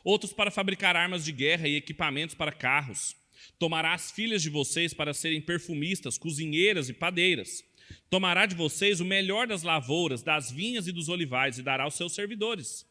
outros 0.03 0.33
para 0.33 0.51
fabricar 0.51 0.97
armas 0.97 1.23
de 1.23 1.31
guerra 1.31 1.69
e 1.69 1.77
equipamentos 1.77 2.35
para 2.35 2.51
carros. 2.51 3.15
Tomará 3.57 3.93
as 3.93 4.11
filhas 4.11 4.41
de 4.41 4.49
vocês 4.49 4.93
para 4.93 5.13
serem 5.13 5.39
perfumistas, 5.39 6.17
cozinheiras 6.17 6.89
e 6.89 6.93
padeiras 6.93 7.63
Tomará 8.09 8.45
de 8.45 8.55
vocês 8.55 8.99
o 8.99 9.05
melhor 9.05 9.47
das 9.47 9.63
lavouras, 9.63 10.21
das 10.21 10.51
vinhas 10.51 10.87
e 10.87 10.91
dos 10.91 11.09
olivais, 11.09 11.57
e 11.57 11.63
dará 11.63 11.83
aos 11.83 11.95
seus 11.95 12.13
servidores. 12.13 12.85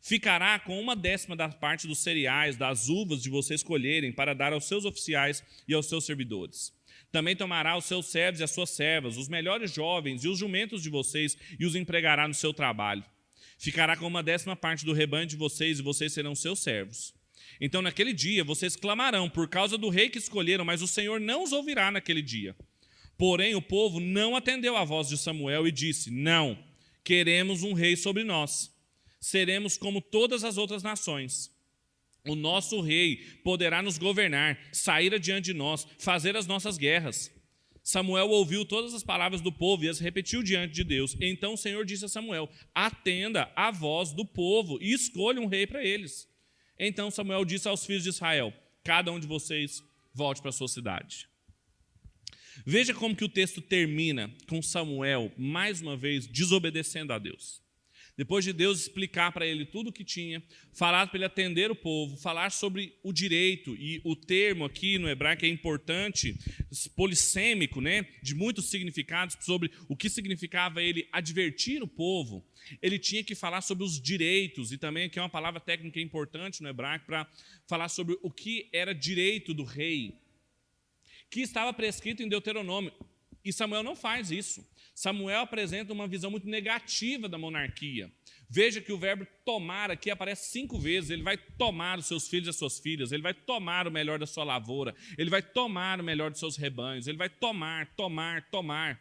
Ficará 0.00 0.58
com 0.58 0.80
uma 0.80 0.96
décima 0.96 1.36
da 1.36 1.48
parte 1.48 1.86
dos 1.86 1.98
cereais, 1.98 2.56
das 2.56 2.88
uvas 2.88 3.22
de 3.22 3.28
vocês 3.28 3.62
colherem, 3.62 4.12
para 4.12 4.34
dar 4.34 4.52
aos 4.52 4.64
seus 4.64 4.84
oficiais 4.84 5.44
e 5.68 5.74
aos 5.74 5.86
seus 5.86 6.04
servidores. 6.04 6.72
Também 7.12 7.36
tomará 7.36 7.76
os 7.76 7.84
seus 7.84 8.06
servos 8.06 8.40
e 8.40 8.44
as 8.44 8.50
suas 8.50 8.70
servas, 8.70 9.16
os 9.16 9.28
melhores 9.28 9.72
jovens 9.72 10.24
e 10.24 10.28
os 10.28 10.38
jumentos 10.38 10.82
de 10.82 10.88
vocês, 10.88 11.36
e 11.58 11.66
os 11.66 11.74
empregará 11.74 12.26
no 12.26 12.34
seu 12.34 12.54
trabalho. 12.54 13.04
Ficará 13.58 13.96
com 13.96 14.06
uma 14.06 14.22
décima 14.22 14.56
parte 14.56 14.86
do 14.86 14.92
rebanho 14.92 15.26
de 15.26 15.36
vocês, 15.36 15.78
e 15.78 15.82
vocês 15.82 16.12
serão 16.12 16.34
seus 16.34 16.60
servos. 16.60 17.12
Então, 17.60 17.82
naquele 17.82 18.12
dia, 18.12 18.42
vocês 18.42 18.76
clamarão 18.76 19.28
por 19.28 19.48
causa 19.48 19.76
do 19.76 19.90
rei 19.90 20.08
que 20.08 20.18
escolheram, 20.18 20.64
mas 20.64 20.80
o 20.80 20.86
Senhor 20.86 21.20
não 21.20 21.42
os 21.42 21.52
ouvirá 21.52 21.90
naquele 21.90 22.22
dia. 22.22 22.56
Porém, 23.20 23.54
o 23.54 23.60
povo 23.60 24.00
não 24.00 24.34
atendeu 24.34 24.74
à 24.78 24.82
voz 24.82 25.06
de 25.06 25.18
Samuel 25.18 25.68
e 25.68 25.70
disse: 25.70 26.10
Não, 26.10 26.58
queremos 27.04 27.62
um 27.62 27.74
rei 27.74 27.94
sobre 27.94 28.24
nós. 28.24 28.74
Seremos 29.20 29.76
como 29.76 30.00
todas 30.00 30.42
as 30.42 30.56
outras 30.56 30.82
nações. 30.82 31.54
O 32.26 32.34
nosso 32.34 32.80
rei 32.80 33.18
poderá 33.44 33.82
nos 33.82 33.98
governar, 33.98 34.58
sair 34.72 35.12
adiante 35.12 35.44
de 35.44 35.52
nós, 35.52 35.86
fazer 35.98 36.34
as 36.34 36.46
nossas 36.46 36.78
guerras. 36.78 37.30
Samuel 37.82 38.30
ouviu 38.30 38.64
todas 38.64 38.94
as 38.94 39.04
palavras 39.04 39.42
do 39.42 39.52
povo 39.52 39.84
e 39.84 39.90
as 39.90 39.98
repetiu 39.98 40.42
diante 40.42 40.72
de 40.72 40.82
Deus. 40.82 41.14
Então 41.20 41.52
o 41.52 41.58
Senhor 41.58 41.84
disse 41.84 42.06
a 42.06 42.08
Samuel: 42.08 42.48
Atenda 42.74 43.52
à 43.54 43.70
voz 43.70 44.14
do 44.14 44.24
povo 44.24 44.78
e 44.80 44.94
escolha 44.94 45.42
um 45.42 45.46
rei 45.46 45.66
para 45.66 45.84
eles. 45.84 46.26
Então 46.78 47.10
Samuel 47.10 47.44
disse 47.44 47.68
aos 47.68 47.84
filhos 47.84 48.04
de 48.04 48.08
Israel: 48.08 48.50
Cada 48.82 49.12
um 49.12 49.20
de 49.20 49.26
vocês 49.26 49.84
volte 50.14 50.40
para 50.40 50.48
a 50.48 50.54
sua 50.54 50.68
cidade. 50.68 51.29
Veja 52.64 52.92
como 52.92 53.16
que 53.16 53.24
o 53.24 53.28
texto 53.28 53.60
termina 53.60 54.30
com 54.48 54.62
Samuel, 54.62 55.32
mais 55.36 55.80
uma 55.80 55.96
vez, 55.96 56.26
desobedecendo 56.26 57.12
a 57.12 57.18
Deus. 57.18 57.60
Depois 58.16 58.44
de 58.44 58.52
Deus 58.52 58.82
explicar 58.82 59.32
para 59.32 59.46
ele 59.46 59.64
tudo 59.64 59.88
o 59.88 59.92
que 59.92 60.04
tinha, 60.04 60.42
falar 60.74 61.06
para 61.06 61.16
ele 61.16 61.24
atender 61.24 61.70
o 61.70 61.74
povo, 61.74 62.18
falar 62.18 62.50
sobre 62.50 62.94
o 63.02 63.14
direito, 63.14 63.74
e 63.76 63.98
o 64.04 64.14
termo 64.14 64.66
aqui 64.66 64.98
no 64.98 65.08
hebraico 65.08 65.46
é 65.46 65.48
importante, 65.48 66.36
polissêmico, 66.94 67.80
né, 67.80 68.06
de 68.22 68.34
muitos 68.34 68.68
significados, 68.68 69.38
sobre 69.40 69.70
o 69.88 69.96
que 69.96 70.10
significava 70.10 70.82
ele 70.82 71.08
advertir 71.10 71.82
o 71.82 71.88
povo. 71.88 72.44
Ele 72.82 72.98
tinha 72.98 73.24
que 73.24 73.34
falar 73.34 73.62
sobre 73.62 73.84
os 73.84 73.98
direitos, 73.98 74.70
e 74.70 74.76
também 74.76 75.04
aqui 75.04 75.18
é 75.18 75.22
uma 75.22 75.30
palavra 75.30 75.58
técnica 75.58 75.98
importante 75.98 76.62
no 76.62 76.68
hebraico 76.68 77.06
para 77.06 77.26
falar 77.66 77.88
sobre 77.88 78.18
o 78.22 78.30
que 78.30 78.68
era 78.70 78.94
direito 78.94 79.54
do 79.54 79.64
rei, 79.64 80.19
que 81.30 81.40
estava 81.40 81.72
prescrito 81.72 82.22
em 82.22 82.28
Deuteronômio. 82.28 82.92
E 83.44 83.52
Samuel 83.52 83.82
não 83.82 83.96
faz 83.96 84.30
isso. 84.30 84.66
Samuel 84.94 85.40
apresenta 85.40 85.92
uma 85.92 86.06
visão 86.06 86.30
muito 86.30 86.46
negativa 86.46 87.28
da 87.28 87.38
monarquia. 87.38 88.12
Veja 88.48 88.80
que 88.80 88.92
o 88.92 88.98
verbo 88.98 89.26
tomar 89.44 89.90
aqui 89.90 90.10
aparece 90.10 90.50
cinco 90.50 90.78
vezes. 90.78 91.08
Ele 91.08 91.22
vai 91.22 91.38
tomar 91.38 91.98
os 91.98 92.06
seus 92.06 92.28
filhos 92.28 92.48
e 92.48 92.50
as 92.50 92.56
suas 92.56 92.78
filhas, 92.80 93.12
ele 93.12 93.22
vai 93.22 93.32
tomar 93.32 93.86
o 93.86 93.90
melhor 93.90 94.18
da 94.18 94.26
sua 94.26 94.44
lavoura, 94.44 94.94
ele 95.16 95.30
vai 95.30 95.40
tomar 95.40 96.00
o 96.00 96.04
melhor 96.04 96.30
dos 96.30 96.40
seus 96.40 96.56
rebanhos, 96.56 97.06
ele 97.06 97.16
vai 97.16 97.30
tomar, 97.30 97.94
tomar, 97.94 98.50
tomar. 98.50 99.00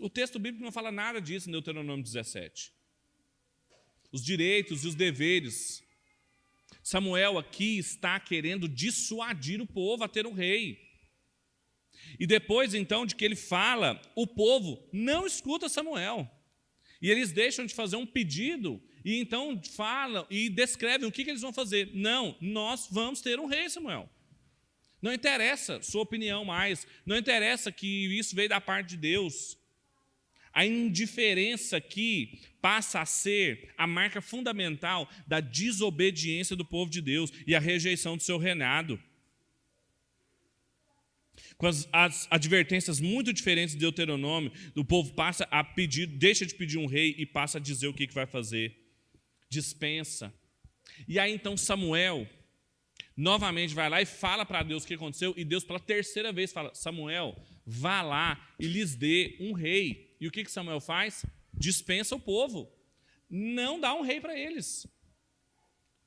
O 0.00 0.08
texto 0.08 0.38
bíblico 0.38 0.64
não 0.64 0.72
fala 0.72 0.90
nada 0.90 1.20
disso 1.20 1.48
em 1.48 1.52
Deuteronômio 1.52 2.02
17. 2.02 2.72
Os 4.12 4.24
direitos 4.24 4.84
e 4.84 4.88
os 4.88 4.94
deveres. 4.94 5.82
Samuel 6.82 7.36
aqui 7.36 7.78
está 7.78 8.18
querendo 8.18 8.66
dissuadir 8.66 9.60
o 9.60 9.66
povo 9.66 10.04
a 10.04 10.08
ter 10.08 10.26
um 10.26 10.32
rei. 10.32 10.89
E 12.18 12.26
depois, 12.26 12.74
então, 12.74 13.06
de 13.06 13.14
que 13.14 13.24
ele 13.24 13.36
fala, 13.36 14.00
o 14.14 14.26
povo 14.26 14.82
não 14.92 15.26
escuta 15.26 15.68
Samuel. 15.68 16.30
E 17.00 17.10
eles 17.10 17.32
deixam 17.32 17.64
de 17.64 17.74
fazer 17.74 17.96
um 17.96 18.06
pedido 18.06 18.82
e 19.04 19.18
então 19.18 19.60
falam 19.74 20.26
e 20.28 20.48
descrevem 20.48 21.08
o 21.08 21.12
que, 21.12 21.24
que 21.24 21.30
eles 21.30 21.40
vão 21.40 21.52
fazer. 21.52 21.90
Não, 21.94 22.36
nós 22.40 22.88
vamos 22.90 23.20
ter 23.20 23.40
um 23.40 23.46
rei, 23.46 23.68
Samuel. 23.68 24.08
Não 25.00 25.12
interessa 25.12 25.80
sua 25.82 26.02
opinião 26.02 26.44
mais, 26.44 26.86
não 27.06 27.16
interessa 27.16 27.72
que 27.72 28.18
isso 28.18 28.36
veio 28.36 28.50
da 28.50 28.60
parte 28.60 28.90
de 28.90 28.96
Deus. 28.98 29.56
A 30.52 30.66
indiferença 30.66 31.76
aqui 31.76 32.40
passa 32.60 33.00
a 33.00 33.06
ser 33.06 33.72
a 33.78 33.86
marca 33.86 34.20
fundamental 34.20 35.08
da 35.26 35.40
desobediência 35.40 36.54
do 36.54 36.64
povo 36.64 36.90
de 36.90 37.00
Deus 37.00 37.32
e 37.46 37.54
a 37.54 37.60
rejeição 37.60 38.16
do 38.16 38.22
seu 38.22 38.36
reinado. 38.36 39.00
Com 41.60 41.66
as, 41.66 41.86
as, 41.92 42.26
advertências 42.30 43.00
muito 43.00 43.34
diferentes 43.34 43.74
de 43.74 43.80
Deuteronômio, 43.80 44.50
o 44.74 44.82
povo 44.82 45.12
passa 45.12 45.46
a 45.50 45.62
pedir, 45.62 46.06
deixa 46.06 46.46
de 46.46 46.54
pedir 46.54 46.78
um 46.78 46.86
rei 46.86 47.14
e 47.18 47.26
passa 47.26 47.58
a 47.58 47.60
dizer 47.60 47.86
o 47.86 47.92
que, 47.92 48.06
que 48.06 48.14
vai 48.14 48.24
fazer. 48.24 48.74
Dispensa. 49.46 50.32
E 51.06 51.18
aí 51.18 51.30
então 51.30 51.58
Samuel 51.58 52.26
novamente 53.14 53.74
vai 53.74 53.90
lá 53.90 54.00
e 54.00 54.06
fala 54.06 54.46
para 54.46 54.62
Deus 54.62 54.84
o 54.84 54.86
que 54.86 54.94
aconteceu, 54.94 55.34
e 55.36 55.44
Deus 55.44 55.62
pela 55.62 55.78
terceira 55.78 56.32
vez 56.32 56.50
fala: 56.50 56.74
Samuel, 56.74 57.36
vá 57.66 58.00
lá 58.00 58.54
e 58.58 58.66
lhes 58.66 58.94
dê 58.94 59.36
um 59.38 59.52
rei. 59.52 60.16
E 60.18 60.26
o 60.26 60.30
que, 60.30 60.42
que 60.42 60.50
Samuel 60.50 60.80
faz? 60.80 61.26
Dispensa 61.52 62.16
o 62.16 62.20
povo. 62.20 62.72
Não 63.28 63.78
dá 63.78 63.92
um 63.92 64.00
rei 64.00 64.18
para 64.18 64.34
eles. 64.34 64.86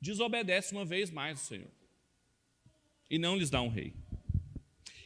Desobedece 0.01 0.71
uma 0.71 0.83
vez 0.83 1.11
mais 1.11 1.43
o 1.43 1.45
Senhor. 1.45 1.71
E 3.07 3.19
não 3.19 3.37
lhes 3.37 3.51
dá 3.51 3.61
um 3.61 3.69
rei. 3.69 3.93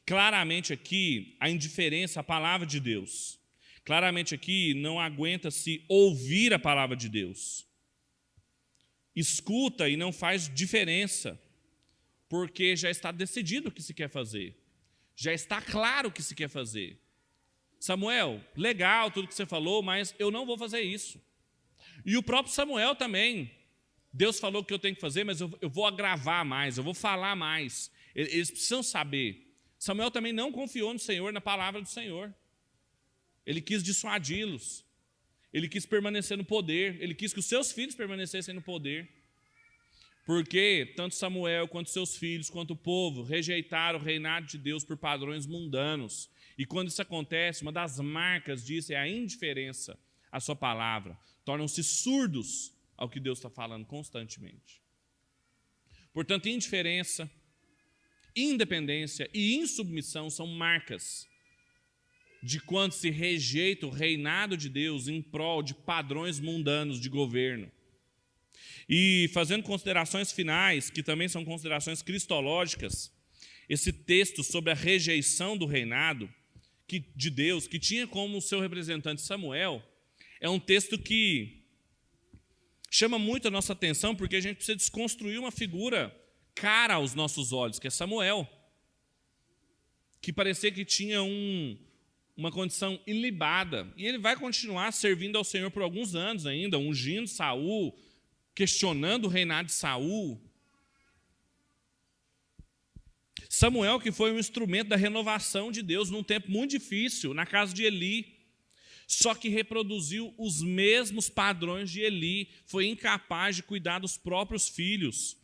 Claramente 0.08 0.72
aqui, 0.72 1.36
a 1.38 1.50
indiferença 1.50 2.22
à 2.22 2.24
palavra 2.24 2.66
de 2.66 2.80
Deus. 2.80 3.38
Claramente 3.84 4.34
aqui, 4.34 4.74
não 4.74 5.02
aguenta 5.02 5.52
se 5.52 5.84
ouvir 5.90 6.54
a 6.54 6.58
palavra 6.58 6.96
de 6.96 7.10
Deus. 7.10 7.68
Escuta 9.14 9.90
e 9.90 9.98
não 9.98 10.14
faz 10.14 10.50
diferença, 10.50 11.38
porque 12.30 12.74
já 12.74 12.90
está 12.90 13.12
decidido 13.12 13.68
o 13.68 13.72
que 13.72 13.84
se 13.84 13.94
quer 13.94 14.10
fazer. 14.10 14.56
Já 15.14 15.34
está 15.34 15.62
claro 15.62 16.08
o 16.08 16.12
que 16.12 16.24
se 16.24 16.34
quer 16.34 16.48
fazer. 16.48 16.98
Samuel, 17.78 18.42
legal 18.56 19.12
tudo 19.12 19.28
que 19.28 19.36
você 19.36 19.46
falou, 19.46 19.84
mas 19.84 20.16
eu 20.18 20.32
não 20.32 20.46
vou 20.46 20.58
fazer 20.58 20.80
isso. 20.80 21.22
E 22.06 22.16
o 22.16 22.24
próprio 22.24 22.54
Samuel 22.54 22.96
também. 22.96 23.52
Deus 24.14 24.40
falou 24.40 24.64
que 24.64 24.74
eu 24.74 24.80
tenho 24.80 24.96
que 24.96 25.02
fazer, 25.02 25.26
mas 25.26 25.42
eu, 25.42 25.54
eu 25.60 25.70
vou 25.70 25.86
agravar 25.86 26.46
mais, 26.46 26.78
eu 26.78 26.84
vou 26.84 26.94
falar 26.94 27.36
mais. 27.36 27.92
Eles 28.16 28.50
precisam 28.50 28.82
saber. 28.82 29.47
Samuel 29.80 30.12
também 30.12 30.34
não 30.34 30.52
confiou 30.52 30.94
no 30.94 31.00
Senhor, 31.00 31.32
na 31.32 31.42
palavra 31.42 31.82
do 31.82 31.88
Senhor. 31.88 32.34
Ele 33.46 33.62
quis 33.62 33.84
dissuadi-los. 33.84 34.86
Ele 35.54 35.70
quis 35.70 35.86
permanecer 35.86 36.38
no 36.38 36.44
poder. 36.44 37.02
Ele 37.02 37.14
quis 37.14 37.34
que 37.34 37.40
os 37.40 37.46
seus 37.46 37.72
filhos 37.72 37.96
permanecessem 37.96 38.54
no 38.54 38.62
poder. 38.62 39.10
Porque 40.26 40.94
tanto 40.98 41.16
Samuel 41.16 41.70
quanto 41.70 41.90
seus 41.90 42.18
filhos, 42.18 42.50
quanto 42.50 42.72
o 42.72 42.76
povo, 42.76 43.24
rejeitaram 43.24 43.98
o 43.98 44.02
reinado 44.02 44.46
de 44.46 44.58
Deus 44.58 44.84
por 44.84 44.98
padrões 44.98 45.46
mundanos. 45.46 46.30
E 46.58 46.66
quando 46.66 46.90
isso 46.90 47.02
acontece, 47.02 47.62
uma 47.62 47.72
das 47.72 47.98
marcas 48.00 48.66
disso 48.66 48.92
é 48.92 48.98
a 48.98 49.08
indiferença 49.08 49.98
à 50.30 50.42
sua 50.42 50.56
palavra. 50.56 51.18
Tornam-se 51.46 51.82
surdos 51.82 52.74
ao 52.98 53.08
que 53.08 53.22
Deus 53.22 53.38
está 53.38 53.50
falando 53.50 53.86
constantemente. 53.86 54.82
Portanto, 56.12 56.50
indiferença, 56.50 57.32
independência 58.44 59.30
e 59.34 59.56
insubmissão 59.56 60.30
são 60.30 60.48
marcas 60.48 61.28
de 62.42 62.60
quando 62.60 62.92
se 62.92 63.10
rejeita 63.10 63.88
o 63.88 63.92
reinado 63.92 64.56
de 64.56 64.70
Deus 64.70 65.08
em 65.08 65.22
prol 65.22 65.64
de 65.64 65.74
padrões 65.74 66.40
mundanos 66.40 67.00
de 67.00 67.10
governo. 67.10 67.72
E 68.88 69.30
fazendo 69.34 69.64
considerações 69.64 70.32
finais, 70.32 70.90
que 70.90 71.04
também 71.04 71.28
são 71.28 71.44
considerações 71.44 72.02
cristológicas, 72.02 73.12
esse 73.68 73.92
texto 73.92 74.44
sobre 74.44 74.72
a 74.72 74.76
rejeição 74.76 75.58
do 75.58 75.66
reinado 75.66 76.30
que, 76.88 77.04
de 77.16 77.30
Deus, 77.30 77.68
que 77.68 77.80
tinha 77.80 78.08
como 78.08 78.42
seu 78.42 78.62
representante 78.62 79.22
Samuel, 79.22 79.84
é 80.40 80.50
um 80.50 80.60
texto 80.60 80.98
que 80.98 81.64
chama 82.90 83.20
muito 83.20 83.48
a 83.48 83.52
nossa 83.52 83.74
atenção, 83.74 84.16
porque 84.16 84.38
a 84.38 84.42
gente 84.42 84.58
precisa 84.58 84.78
desconstruir 84.78 85.38
uma 85.38 85.52
figura 85.52 86.16
cara 86.60 86.96
aos 86.96 87.14
nossos 87.14 87.54
olhos, 87.54 87.78
que 87.78 87.88
é 87.88 87.92
Samuel, 87.92 88.50
que 90.20 90.34
parecia 90.34 90.72
que 90.72 90.84
tinha 90.84 91.22
um, 91.22 91.78
uma 92.36 92.52
condição 92.52 93.00
ilibada, 93.06 93.88
e 93.96 94.06
ele 94.06 94.18
vai 94.18 94.36
continuar 94.36 94.92
servindo 94.92 95.38
ao 95.38 95.44
Senhor 95.44 95.70
por 95.70 95.84
alguns 95.84 96.16
anos 96.16 96.48
ainda, 96.48 96.78
ungindo 96.78 97.28
Saul, 97.28 97.96
questionando 98.56 99.26
o 99.26 99.30
reinado 99.30 99.68
de 99.68 99.74
Saul. 99.74 100.42
Samuel, 103.50 104.00
que 104.00 104.12
foi 104.12 104.32
um 104.32 104.40
instrumento 104.40 104.90
da 104.90 104.96
renovação 104.96 105.72
de 105.72 105.84
Deus 105.84 106.10
num 106.10 106.24
tempo 106.24 106.52
muito 106.52 106.72
difícil, 106.72 107.36
na 107.36 107.46
casa 107.46 107.74
de 107.74 107.84
Eli, 107.84 108.36
só 109.08 109.34
que 109.36 109.48
reproduziu 109.48 110.34
os 110.38 110.62
mesmos 110.62 111.30
padrões 111.30 111.90
de 111.90 112.02
Eli, 112.02 112.50
foi 112.66 112.88
incapaz 112.88 113.56
de 113.56 113.64
cuidar 113.64 114.00
dos 114.00 114.18
próprios 114.18 114.68
filhos. 114.68 115.38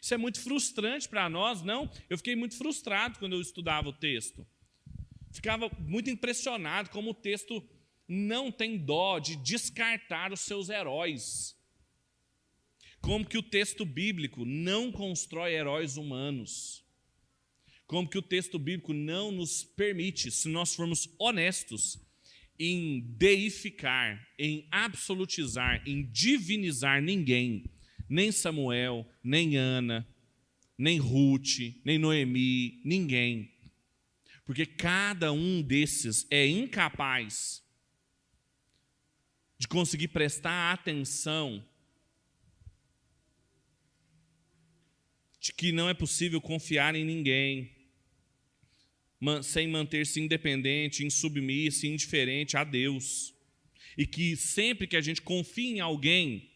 Isso 0.00 0.14
é 0.14 0.16
muito 0.16 0.40
frustrante 0.40 1.08
para 1.08 1.28
nós, 1.28 1.62
não? 1.62 1.90
Eu 2.08 2.16
fiquei 2.16 2.36
muito 2.36 2.56
frustrado 2.56 3.18
quando 3.18 3.34
eu 3.34 3.40
estudava 3.40 3.88
o 3.88 3.92
texto. 3.92 4.46
Ficava 5.32 5.70
muito 5.80 6.10
impressionado 6.10 6.90
como 6.90 7.10
o 7.10 7.14
texto 7.14 7.66
não 8.08 8.52
tem 8.52 8.76
dó 8.76 9.18
de 9.18 9.36
descartar 9.36 10.32
os 10.32 10.40
seus 10.40 10.68
heróis. 10.68 11.56
Como 13.00 13.26
que 13.26 13.38
o 13.38 13.42
texto 13.42 13.84
bíblico 13.84 14.44
não 14.44 14.92
constrói 14.92 15.54
heróis 15.54 15.96
humanos. 15.96 16.84
Como 17.86 18.08
que 18.08 18.18
o 18.18 18.22
texto 18.22 18.58
bíblico 18.58 18.92
não 18.92 19.32
nos 19.32 19.64
permite, 19.64 20.30
se 20.30 20.48
nós 20.48 20.74
formos 20.74 21.08
honestos, 21.18 21.98
em 22.58 23.00
deificar, 23.16 24.24
em 24.38 24.68
absolutizar, 24.70 25.82
em 25.86 26.04
divinizar 26.10 27.02
ninguém 27.02 27.64
nem 28.12 28.30
Samuel, 28.30 29.10
nem 29.24 29.56
Ana, 29.56 30.06
nem 30.76 30.98
Ruth, 30.98 31.80
nem 31.82 31.96
Noemi, 31.98 32.82
ninguém. 32.84 33.50
Porque 34.44 34.66
cada 34.66 35.32
um 35.32 35.62
desses 35.62 36.26
é 36.30 36.46
incapaz 36.46 37.64
de 39.58 39.66
conseguir 39.66 40.08
prestar 40.08 40.72
atenção 40.72 41.66
de 45.40 45.54
que 45.54 45.72
não 45.72 45.88
é 45.88 45.94
possível 45.94 46.40
confiar 46.40 46.94
em 46.94 47.04
ninguém 47.04 47.74
sem 49.42 49.68
manter-se 49.68 50.20
independente, 50.20 51.06
insubmisso, 51.06 51.86
indiferente 51.86 52.58
a 52.58 52.64
Deus. 52.64 53.32
E 53.96 54.06
que 54.06 54.36
sempre 54.36 54.86
que 54.86 54.96
a 54.96 55.00
gente 55.00 55.22
confia 55.22 55.76
em 55.76 55.80
alguém, 55.80 56.51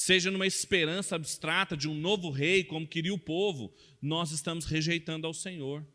seja 0.00 0.30
numa 0.30 0.46
esperança 0.46 1.14
abstrata 1.14 1.76
de 1.76 1.86
um 1.86 1.94
novo 1.94 2.30
rei, 2.30 2.64
como 2.64 2.88
queria 2.88 3.12
o 3.12 3.18
povo, 3.18 3.70
nós 4.00 4.30
estamos 4.30 4.64
rejeitando 4.64 5.26
ao 5.26 5.34
Senhor. 5.34 5.86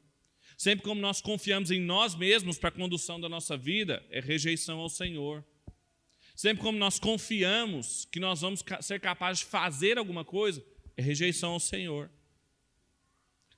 Sempre 0.56 0.86
como 0.86 1.02
nós 1.02 1.22
confiamos 1.22 1.72
em 1.72 1.82
nós 1.82 2.13
mesmos 2.13 2.60
para 2.60 2.70
a 2.70 2.72
condução 2.72 3.20
da 3.20 3.28
nossa 3.28 3.58
vida, 3.58 4.06
é 4.12 4.20
rejeição 4.20 4.78
ao 4.78 4.89
Senhor. 4.89 5.44
Sempre 6.36 6.63
como 6.63 6.78
nós 6.78 7.00
confiamos 7.00 8.06
que 8.06 8.20
nós 8.20 8.41
vamos 8.41 8.63
ser 8.80 9.00
capazes 9.00 9.39
de 9.39 9.46
fazer 9.48 9.98
alguma 9.98 10.24
coisa, 10.24 10.63
é 10.96 11.02
rejeição 11.02 11.54
ao 11.54 11.60
Senhor. 11.60 12.12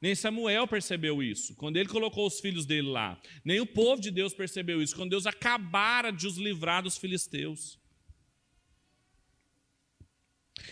Nem 0.01 0.15
Samuel 0.15 0.65
percebeu 0.65 1.21
isso, 1.21 1.55
quando 1.55 1.75
ele 1.75 1.89
colocou 1.89 2.25
os 2.25 2.39
filhos 2.39 2.65
dele 2.65 2.87
lá. 2.87 3.21
Nem 3.43 3.59
o 3.59 3.65
povo 3.65 4.01
de 4.01 4.11
Deus 4.11 4.33
percebeu 4.33 4.81
isso, 4.81 4.95
quando 4.95 5.09
Deus 5.09 5.25
acabara 5.25 6.09
de 6.09 6.25
os 6.25 6.37
livrar 6.37 6.83
dos 6.83 6.97
filisteus. 6.97 7.77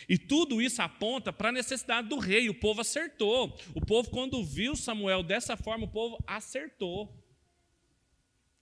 E 0.08 0.18
tudo 0.18 0.62
isso 0.62 0.82
aponta 0.82 1.32
para 1.32 1.50
a 1.50 1.52
necessidade 1.52 2.10
do 2.10 2.18
rei. 2.18 2.50
O 2.50 2.54
povo 2.54 2.82
acertou. 2.82 3.58
O 3.74 3.82
povo, 3.82 4.10
quando 4.10 4.44
viu 4.44 4.76
Samuel 4.76 5.24
dessa 5.24 5.56
forma, 5.56 5.86
o 5.86 5.92
povo 5.92 6.24
acertou. 6.28 7.14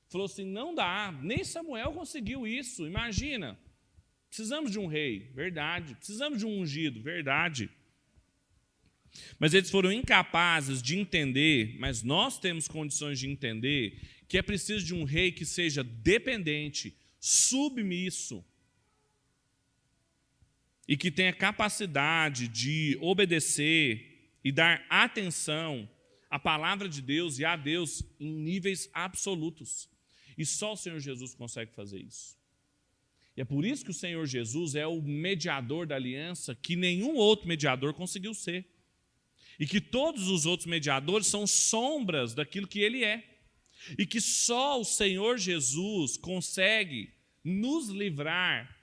Falou 0.09 0.25
assim: 0.25 0.45
não 0.45 0.75
dá, 0.75 1.17
nem 1.21 1.43
Samuel 1.43 1.93
conseguiu 1.93 2.45
isso. 2.45 2.86
Imagina. 2.86 3.57
Precisamos 4.27 4.71
de 4.71 4.79
um 4.79 4.88
rei, 4.88 5.31
verdade. 5.33 5.95
Precisamos 5.95 6.39
de 6.39 6.45
um 6.45 6.59
ungido, 6.62 7.01
verdade. 7.01 7.69
Mas 9.38 9.53
eles 9.53 9.69
foram 9.69 9.91
incapazes 9.91 10.81
de 10.81 10.97
entender, 10.97 11.76
mas 11.78 12.01
nós 12.01 12.39
temos 12.39 12.67
condições 12.67 13.19
de 13.19 13.28
entender, 13.30 14.01
que 14.28 14.38
é 14.38 14.41
preciso 14.41 14.84
de 14.84 14.93
um 14.93 15.03
rei 15.03 15.32
que 15.32 15.45
seja 15.45 15.84
dependente, 15.84 16.97
submisso, 17.19 18.43
e 20.88 20.97
que 20.97 21.11
tenha 21.11 21.34
capacidade 21.34 22.47
de 22.47 22.97
obedecer 23.01 24.31
e 24.43 24.51
dar 24.51 24.86
atenção 24.89 25.89
a 26.29 26.38
palavra 26.38 26.89
de 26.89 27.01
Deus 27.01 27.39
e 27.39 27.45
a 27.45 27.55
Deus 27.55 28.03
em 28.19 28.31
níveis 28.31 28.89
absolutos. 28.93 29.89
E 30.38 30.45
só 30.45 30.73
o 30.73 30.77
Senhor 30.77 30.99
Jesus 30.99 31.34
consegue 31.34 31.71
fazer 31.73 31.99
isso. 31.99 32.38
E 33.36 33.41
é 33.41 33.45
por 33.45 33.65
isso 33.65 33.84
que 33.84 33.91
o 33.91 33.95
Senhor 33.95 34.25
Jesus 34.25 34.75
é 34.75 34.86
o 34.86 35.01
mediador 35.01 35.88
da 35.88 35.95
aliança 35.95 36.55
que 36.55 36.75
nenhum 36.75 37.15
outro 37.15 37.47
mediador 37.47 37.93
conseguiu 37.93 38.34
ser. 38.34 38.65
E 39.59 39.67
que 39.67 39.79
todos 39.79 40.27
os 40.27 40.45
outros 40.45 40.67
mediadores 40.67 41.27
são 41.27 41.45
sombras 41.47 42.34
daquilo 42.34 42.67
que 42.67 42.79
ele 42.79 43.03
é. 43.03 43.23
E 43.97 44.05
que 44.05 44.19
só 44.19 44.79
o 44.79 44.86
Senhor 44.86 45.38
Jesus 45.38 46.17
consegue 46.17 47.13
nos 47.43 47.89
livrar 47.89 48.82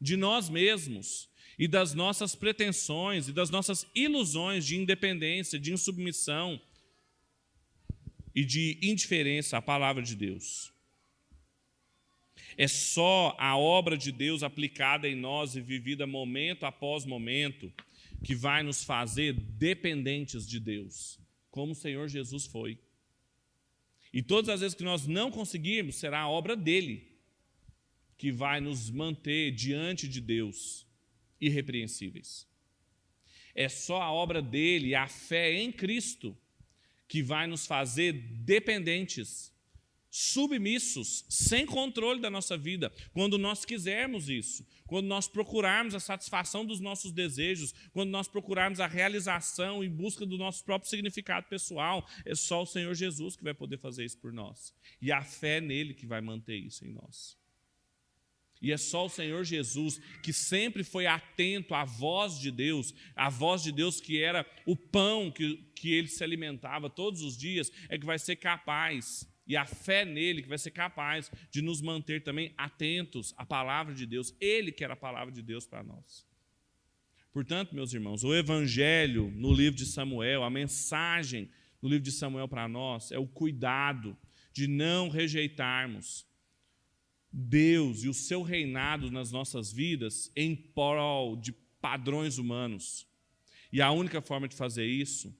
de 0.00 0.16
nós 0.16 0.48
mesmos 0.48 1.28
e 1.58 1.68
das 1.68 1.94
nossas 1.94 2.34
pretensões 2.34 3.28
e 3.28 3.32
das 3.32 3.50
nossas 3.50 3.86
ilusões 3.94 4.66
de 4.66 4.76
independência, 4.76 5.58
de 5.58 5.72
insubmissão 5.72 6.60
e 8.34 8.44
de 8.44 8.78
indiferença 8.82 9.56
à 9.56 9.62
palavra 9.62 10.02
de 10.02 10.16
Deus. 10.16 10.72
É 12.56 12.68
só 12.68 13.36
a 13.38 13.56
obra 13.56 13.96
de 13.96 14.12
Deus 14.12 14.42
aplicada 14.42 15.08
em 15.08 15.14
nós 15.14 15.56
e 15.56 15.60
vivida 15.60 16.06
momento 16.06 16.64
após 16.64 17.04
momento 17.04 17.72
que 18.22 18.34
vai 18.34 18.62
nos 18.62 18.84
fazer 18.84 19.32
dependentes 19.32 20.46
de 20.46 20.58
Deus, 20.58 21.18
como 21.50 21.72
o 21.72 21.76
Senhor 21.76 22.08
Jesus 22.08 22.46
foi. 22.46 22.78
E 24.12 24.22
todas 24.22 24.48
as 24.48 24.60
vezes 24.60 24.76
que 24.76 24.84
nós 24.84 25.06
não 25.06 25.30
conseguirmos, 25.30 25.96
será 25.96 26.20
a 26.20 26.28
obra 26.28 26.56
dele 26.56 27.13
que 28.16 28.30
vai 28.30 28.60
nos 28.60 28.90
manter 28.90 29.50
diante 29.52 30.08
de 30.08 30.20
Deus 30.20 30.86
irrepreensíveis. 31.40 32.46
É 33.54 33.68
só 33.68 34.02
a 34.02 34.12
obra 34.12 34.42
dele, 34.42 34.94
a 34.94 35.06
fé 35.06 35.52
em 35.52 35.70
Cristo, 35.70 36.36
que 37.06 37.22
vai 37.22 37.46
nos 37.46 37.66
fazer 37.66 38.12
dependentes, 38.12 39.52
submissos, 40.10 41.24
sem 41.28 41.66
controle 41.66 42.20
da 42.20 42.30
nossa 42.30 42.56
vida, 42.56 42.92
quando 43.12 43.36
nós 43.36 43.64
quisermos 43.64 44.28
isso, 44.28 44.66
quando 44.86 45.06
nós 45.06 45.26
procurarmos 45.28 45.94
a 45.94 46.00
satisfação 46.00 46.64
dos 46.64 46.80
nossos 46.80 47.12
desejos, 47.12 47.74
quando 47.92 48.10
nós 48.10 48.28
procurarmos 48.28 48.80
a 48.80 48.86
realização 48.86 49.82
em 49.82 49.90
busca 49.90 50.24
do 50.24 50.38
nosso 50.38 50.64
próprio 50.64 50.88
significado 50.88 51.48
pessoal, 51.48 52.08
é 52.24 52.34
só 52.34 52.62
o 52.62 52.66
Senhor 52.66 52.94
Jesus 52.94 53.36
que 53.36 53.44
vai 53.44 53.54
poder 53.54 53.78
fazer 53.78 54.04
isso 54.04 54.18
por 54.18 54.32
nós. 54.32 54.72
E 55.00 55.10
a 55.10 55.22
fé 55.22 55.60
nele 55.60 55.94
que 55.94 56.06
vai 56.06 56.20
manter 56.20 56.56
isso 56.56 56.84
em 56.84 56.92
nós. 56.92 57.36
E 58.64 58.72
é 58.72 58.78
só 58.78 59.04
o 59.04 59.10
Senhor 59.10 59.44
Jesus 59.44 60.00
que 60.22 60.32
sempre 60.32 60.82
foi 60.82 61.04
atento 61.04 61.74
à 61.74 61.84
voz 61.84 62.40
de 62.40 62.50
Deus, 62.50 62.94
à 63.14 63.28
voz 63.28 63.62
de 63.62 63.70
Deus 63.70 64.00
que 64.00 64.18
era 64.18 64.46
o 64.64 64.74
pão 64.74 65.30
que, 65.30 65.62
que 65.76 65.92
ele 65.92 66.08
se 66.08 66.24
alimentava 66.24 66.88
todos 66.88 67.20
os 67.20 67.36
dias, 67.36 67.70
é 67.90 67.98
que 67.98 68.06
vai 68.06 68.18
ser 68.18 68.36
capaz, 68.36 69.28
e 69.46 69.54
a 69.54 69.66
fé 69.66 70.06
nele 70.06 70.40
que 70.40 70.48
vai 70.48 70.56
ser 70.56 70.70
capaz 70.70 71.30
de 71.50 71.60
nos 71.60 71.82
manter 71.82 72.22
também 72.22 72.54
atentos 72.56 73.34
à 73.36 73.44
palavra 73.44 73.92
de 73.92 74.06
Deus. 74.06 74.34
Ele 74.40 74.72
que 74.72 74.82
era 74.82 74.94
a 74.94 74.96
palavra 74.96 75.30
de 75.30 75.42
Deus 75.42 75.66
para 75.66 75.82
nós. 75.82 76.26
Portanto, 77.34 77.74
meus 77.74 77.92
irmãos, 77.92 78.24
o 78.24 78.34
evangelho 78.34 79.30
no 79.36 79.52
livro 79.52 79.76
de 79.76 79.84
Samuel, 79.84 80.42
a 80.42 80.48
mensagem 80.48 81.50
no 81.82 81.88
livro 81.90 82.04
de 82.04 82.12
Samuel 82.12 82.48
para 82.48 82.66
nós 82.66 83.12
é 83.12 83.18
o 83.18 83.26
cuidado 83.26 84.16
de 84.54 84.66
não 84.66 85.10
rejeitarmos 85.10 86.26
Deus 87.36 88.04
e 88.04 88.08
o 88.08 88.14
seu 88.14 88.42
reinado 88.42 89.10
nas 89.10 89.32
nossas 89.32 89.72
vidas 89.72 90.30
em 90.36 90.54
prol 90.54 91.34
de 91.34 91.52
padrões 91.80 92.38
humanos. 92.38 93.08
E 93.72 93.82
a 93.82 93.90
única 93.90 94.22
forma 94.22 94.46
de 94.46 94.54
fazer 94.54 94.86
isso 94.86 95.36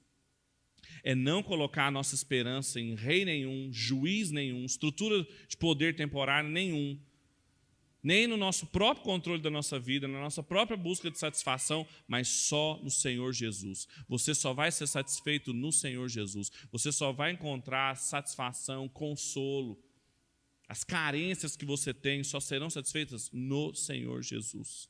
é 1.05 1.15
não 1.15 1.41
colocar 1.41 1.87
a 1.87 1.91
nossa 1.93 2.17
esperança 2.17 2.81
em 2.81 2.97
rei 2.97 3.25
nenhum, 3.25 3.73
juiz 3.73 4.33
nenhum, 4.33 4.65
estrutura 4.65 5.25
de 5.47 5.57
poder 5.57 5.95
temporário 5.95 6.51
nenhum, 6.51 6.99
nem 8.03 8.27
no 8.27 8.37
nosso 8.37 8.67
próprio 8.67 9.05
controle 9.05 9.41
da 9.41 9.49
nossa 9.49 9.79
vida, 9.79 10.09
na 10.09 10.19
nossa 10.19 10.43
própria 10.43 10.77
busca 10.77 11.09
de 11.11 11.19
satisfação, 11.19 11.87
mas 12.09 12.27
só 12.27 12.81
no 12.83 12.91
Senhor 12.91 13.33
Jesus. 13.33 13.87
Você 14.09 14.35
só 14.35 14.53
vai 14.53 14.73
ser 14.73 14.89
satisfeito 14.89 15.53
no 15.53 15.71
Senhor 15.71 16.09
Jesus. 16.09 16.51
Você 16.73 16.91
só 16.91 17.13
vai 17.13 17.31
encontrar 17.31 17.97
satisfação, 17.97 18.89
consolo, 18.89 19.81
as 20.69 20.83
carências 20.83 21.57
que 21.57 21.65
você 21.65 21.93
tem 21.93 22.25
só 22.25 22.41
serão 22.41 22.71
satisfeitas 22.71 23.31
no 23.33 23.75
Senhor 23.75 24.23
Jesus. 24.23 24.89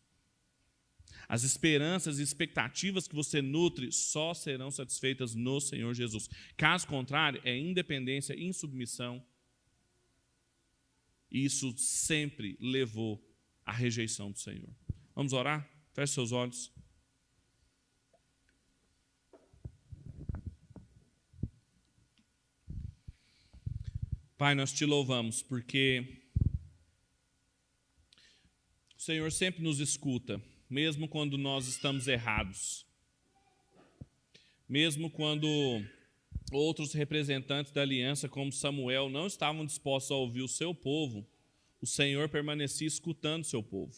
As 1.28 1.42
esperanças 1.42 2.18
e 2.18 2.22
expectativas 2.22 3.08
que 3.08 3.14
você 3.14 3.40
nutre 3.40 3.90
só 3.90 4.34
serão 4.34 4.70
satisfeitas 4.70 5.34
no 5.34 5.60
Senhor 5.60 5.94
Jesus. 5.94 6.28
Caso 6.56 6.86
contrário, 6.86 7.40
é 7.44 7.56
independência, 7.56 8.38
insubmissão. 8.38 9.24
E 11.30 11.44
isso 11.44 11.74
sempre 11.76 12.56
levou 12.60 13.22
à 13.64 13.72
rejeição 13.72 14.30
do 14.30 14.38
Senhor. 14.38 14.68
Vamos 15.14 15.32
orar? 15.32 15.68
Feche 15.92 16.12
seus 16.12 16.32
olhos. 16.32 16.73
Pai, 24.36 24.52
nós 24.52 24.72
te 24.72 24.84
louvamos 24.84 25.42
porque 25.42 26.04
o 28.98 29.00
Senhor 29.00 29.30
sempre 29.30 29.62
nos 29.62 29.78
escuta, 29.78 30.42
mesmo 30.68 31.06
quando 31.06 31.38
nós 31.38 31.68
estamos 31.68 32.08
errados. 32.08 32.84
Mesmo 34.68 35.08
quando 35.08 35.46
outros 36.50 36.92
representantes 36.92 37.70
da 37.70 37.82
aliança, 37.82 38.28
como 38.28 38.50
Samuel, 38.50 39.08
não 39.08 39.28
estavam 39.28 39.64
dispostos 39.64 40.10
a 40.10 40.16
ouvir 40.16 40.42
o 40.42 40.48
seu 40.48 40.74
povo, 40.74 41.24
o 41.80 41.86
Senhor 41.86 42.28
permanecia 42.28 42.88
escutando 42.88 43.44
o 43.44 43.46
seu 43.46 43.62
povo. 43.62 43.94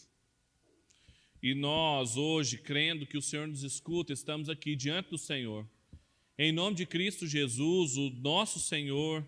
E 1.42 1.54
nós, 1.54 2.18
hoje, 2.18 2.58
crendo 2.58 3.06
que 3.06 3.16
o 3.16 3.22
Senhor 3.22 3.48
nos 3.48 3.62
escuta, 3.62 4.12
estamos 4.12 4.50
aqui 4.50 4.76
diante 4.76 5.08
do 5.08 5.18
Senhor. 5.18 5.66
Em 6.38 6.52
nome 6.52 6.76
de 6.76 6.84
Cristo 6.84 7.26
Jesus, 7.26 7.96
o 7.96 8.10
nosso 8.10 8.60
Senhor, 8.60 9.26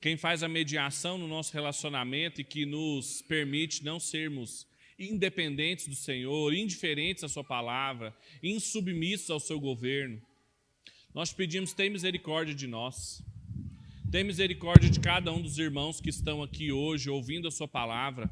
quem 0.00 0.16
faz 0.16 0.42
a 0.42 0.48
mediação 0.48 1.18
no 1.18 1.26
nosso 1.26 1.52
relacionamento 1.52 2.40
e 2.40 2.44
que 2.44 2.64
nos 2.64 3.20
permite 3.22 3.84
não 3.84 3.98
sermos 3.98 4.66
independentes 4.98 5.88
do 5.88 5.94
Senhor, 5.94 6.54
indiferentes 6.54 7.24
à 7.24 7.28
Sua 7.28 7.44
palavra, 7.44 8.16
insubmissos 8.42 9.30
ao 9.30 9.40
seu 9.40 9.58
governo. 9.60 10.20
Nós 11.14 11.32
pedimos, 11.32 11.72
tem 11.72 11.90
misericórdia 11.90 12.54
de 12.54 12.66
nós. 12.66 13.22
Tem 14.10 14.24
misericórdia 14.24 14.88
de 14.88 15.00
cada 15.00 15.32
um 15.32 15.42
dos 15.42 15.58
irmãos 15.58 16.00
que 16.00 16.10
estão 16.10 16.42
aqui 16.42 16.70
hoje 16.72 17.10
ouvindo 17.10 17.48
a 17.48 17.50
Sua 17.50 17.68
palavra. 17.68 18.30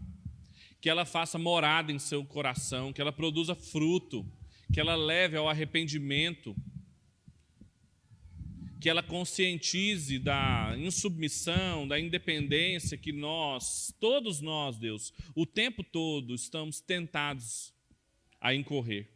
Que 0.81 0.89
ela 0.89 1.05
faça 1.05 1.39
morada 1.39 1.91
em 1.91 1.99
seu 1.99 2.25
coração, 2.25 2.93
que 2.93 3.01
ela 3.01 3.13
produza 3.13 3.55
fruto, 3.55 4.25
que 4.73 4.79
ela 4.79 4.95
leve 4.95 5.37
ao 5.37 5.49
arrependimento 5.49 6.55
que 8.81 8.89
ela 8.89 9.03
conscientize 9.03 10.19
da 10.19 10.75
insubmissão, 10.79 11.89
da 11.89 11.99
independência 11.99 12.99
que 12.99 13.13
nós, 13.13 13.95
todos 13.99 14.41
nós, 14.41 14.77
Deus, 14.77 15.13
o 15.35 15.47
tempo 15.47 15.83
todo 15.83 16.35
estamos 16.35 16.81
tentados 16.81 17.73
a 18.41 18.55
incorrer. 18.55 19.11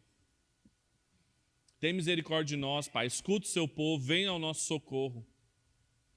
Tem 1.79 1.93
misericórdia 1.93 2.55
de 2.55 2.61
nós, 2.61 2.87
Pai. 2.87 3.07
Escuta 3.07 3.45
o 3.45 3.49
seu 3.49 3.67
povo, 3.67 4.03
venha 4.03 4.29
ao 4.29 4.39
nosso 4.39 4.65
socorro. 4.65 5.25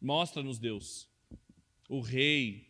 Mostra-nos, 0.00 0.58
Deus, 0.58 1.08
o 1.88 2.00
Rei, 2.00 2.68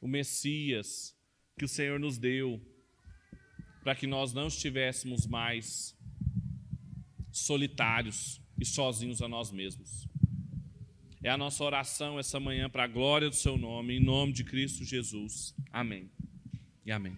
o 0.00 0.08
Messias 0.08 1.16
que 1.58 1.64
o 1.64 1.68
Senhor 1.68 1.98
nos 1.98 2.18
deu, 2.18 2.60
para 3.82 3.94
que 3.94 4.06
nós 4.06 4.32
não 4.32 4.46
estivéssemos 4.46 5.26
mais 5.26 5.96
solitários 7.32 8.39
e 8.60 8.64
sozinhos 8.64 9.22
a 9.22 9.28
nós 9.28 9.50
mesmos. 9.50 10.06
É 11.22 11.30
a 11.30 11.36
nossa 11.36 11.64
oração 11.64 12.18
essa 12.18 12.38
manhã 12.38 12.68
para 12.68 12.84
a 12.84 12.88
glória 12.88 13.28
do 13.28 13.36
seu 13.36 13.56
nome, 13.56 13.96
em 13.96 14.00
nome 14.00 14.32
de 14.32 14.44
Cristo 14.44 14.84
Jesus. 14.84 15.54
Amém. 15.72 16.10
E 16.84 16.92
amém. 16.92 17.16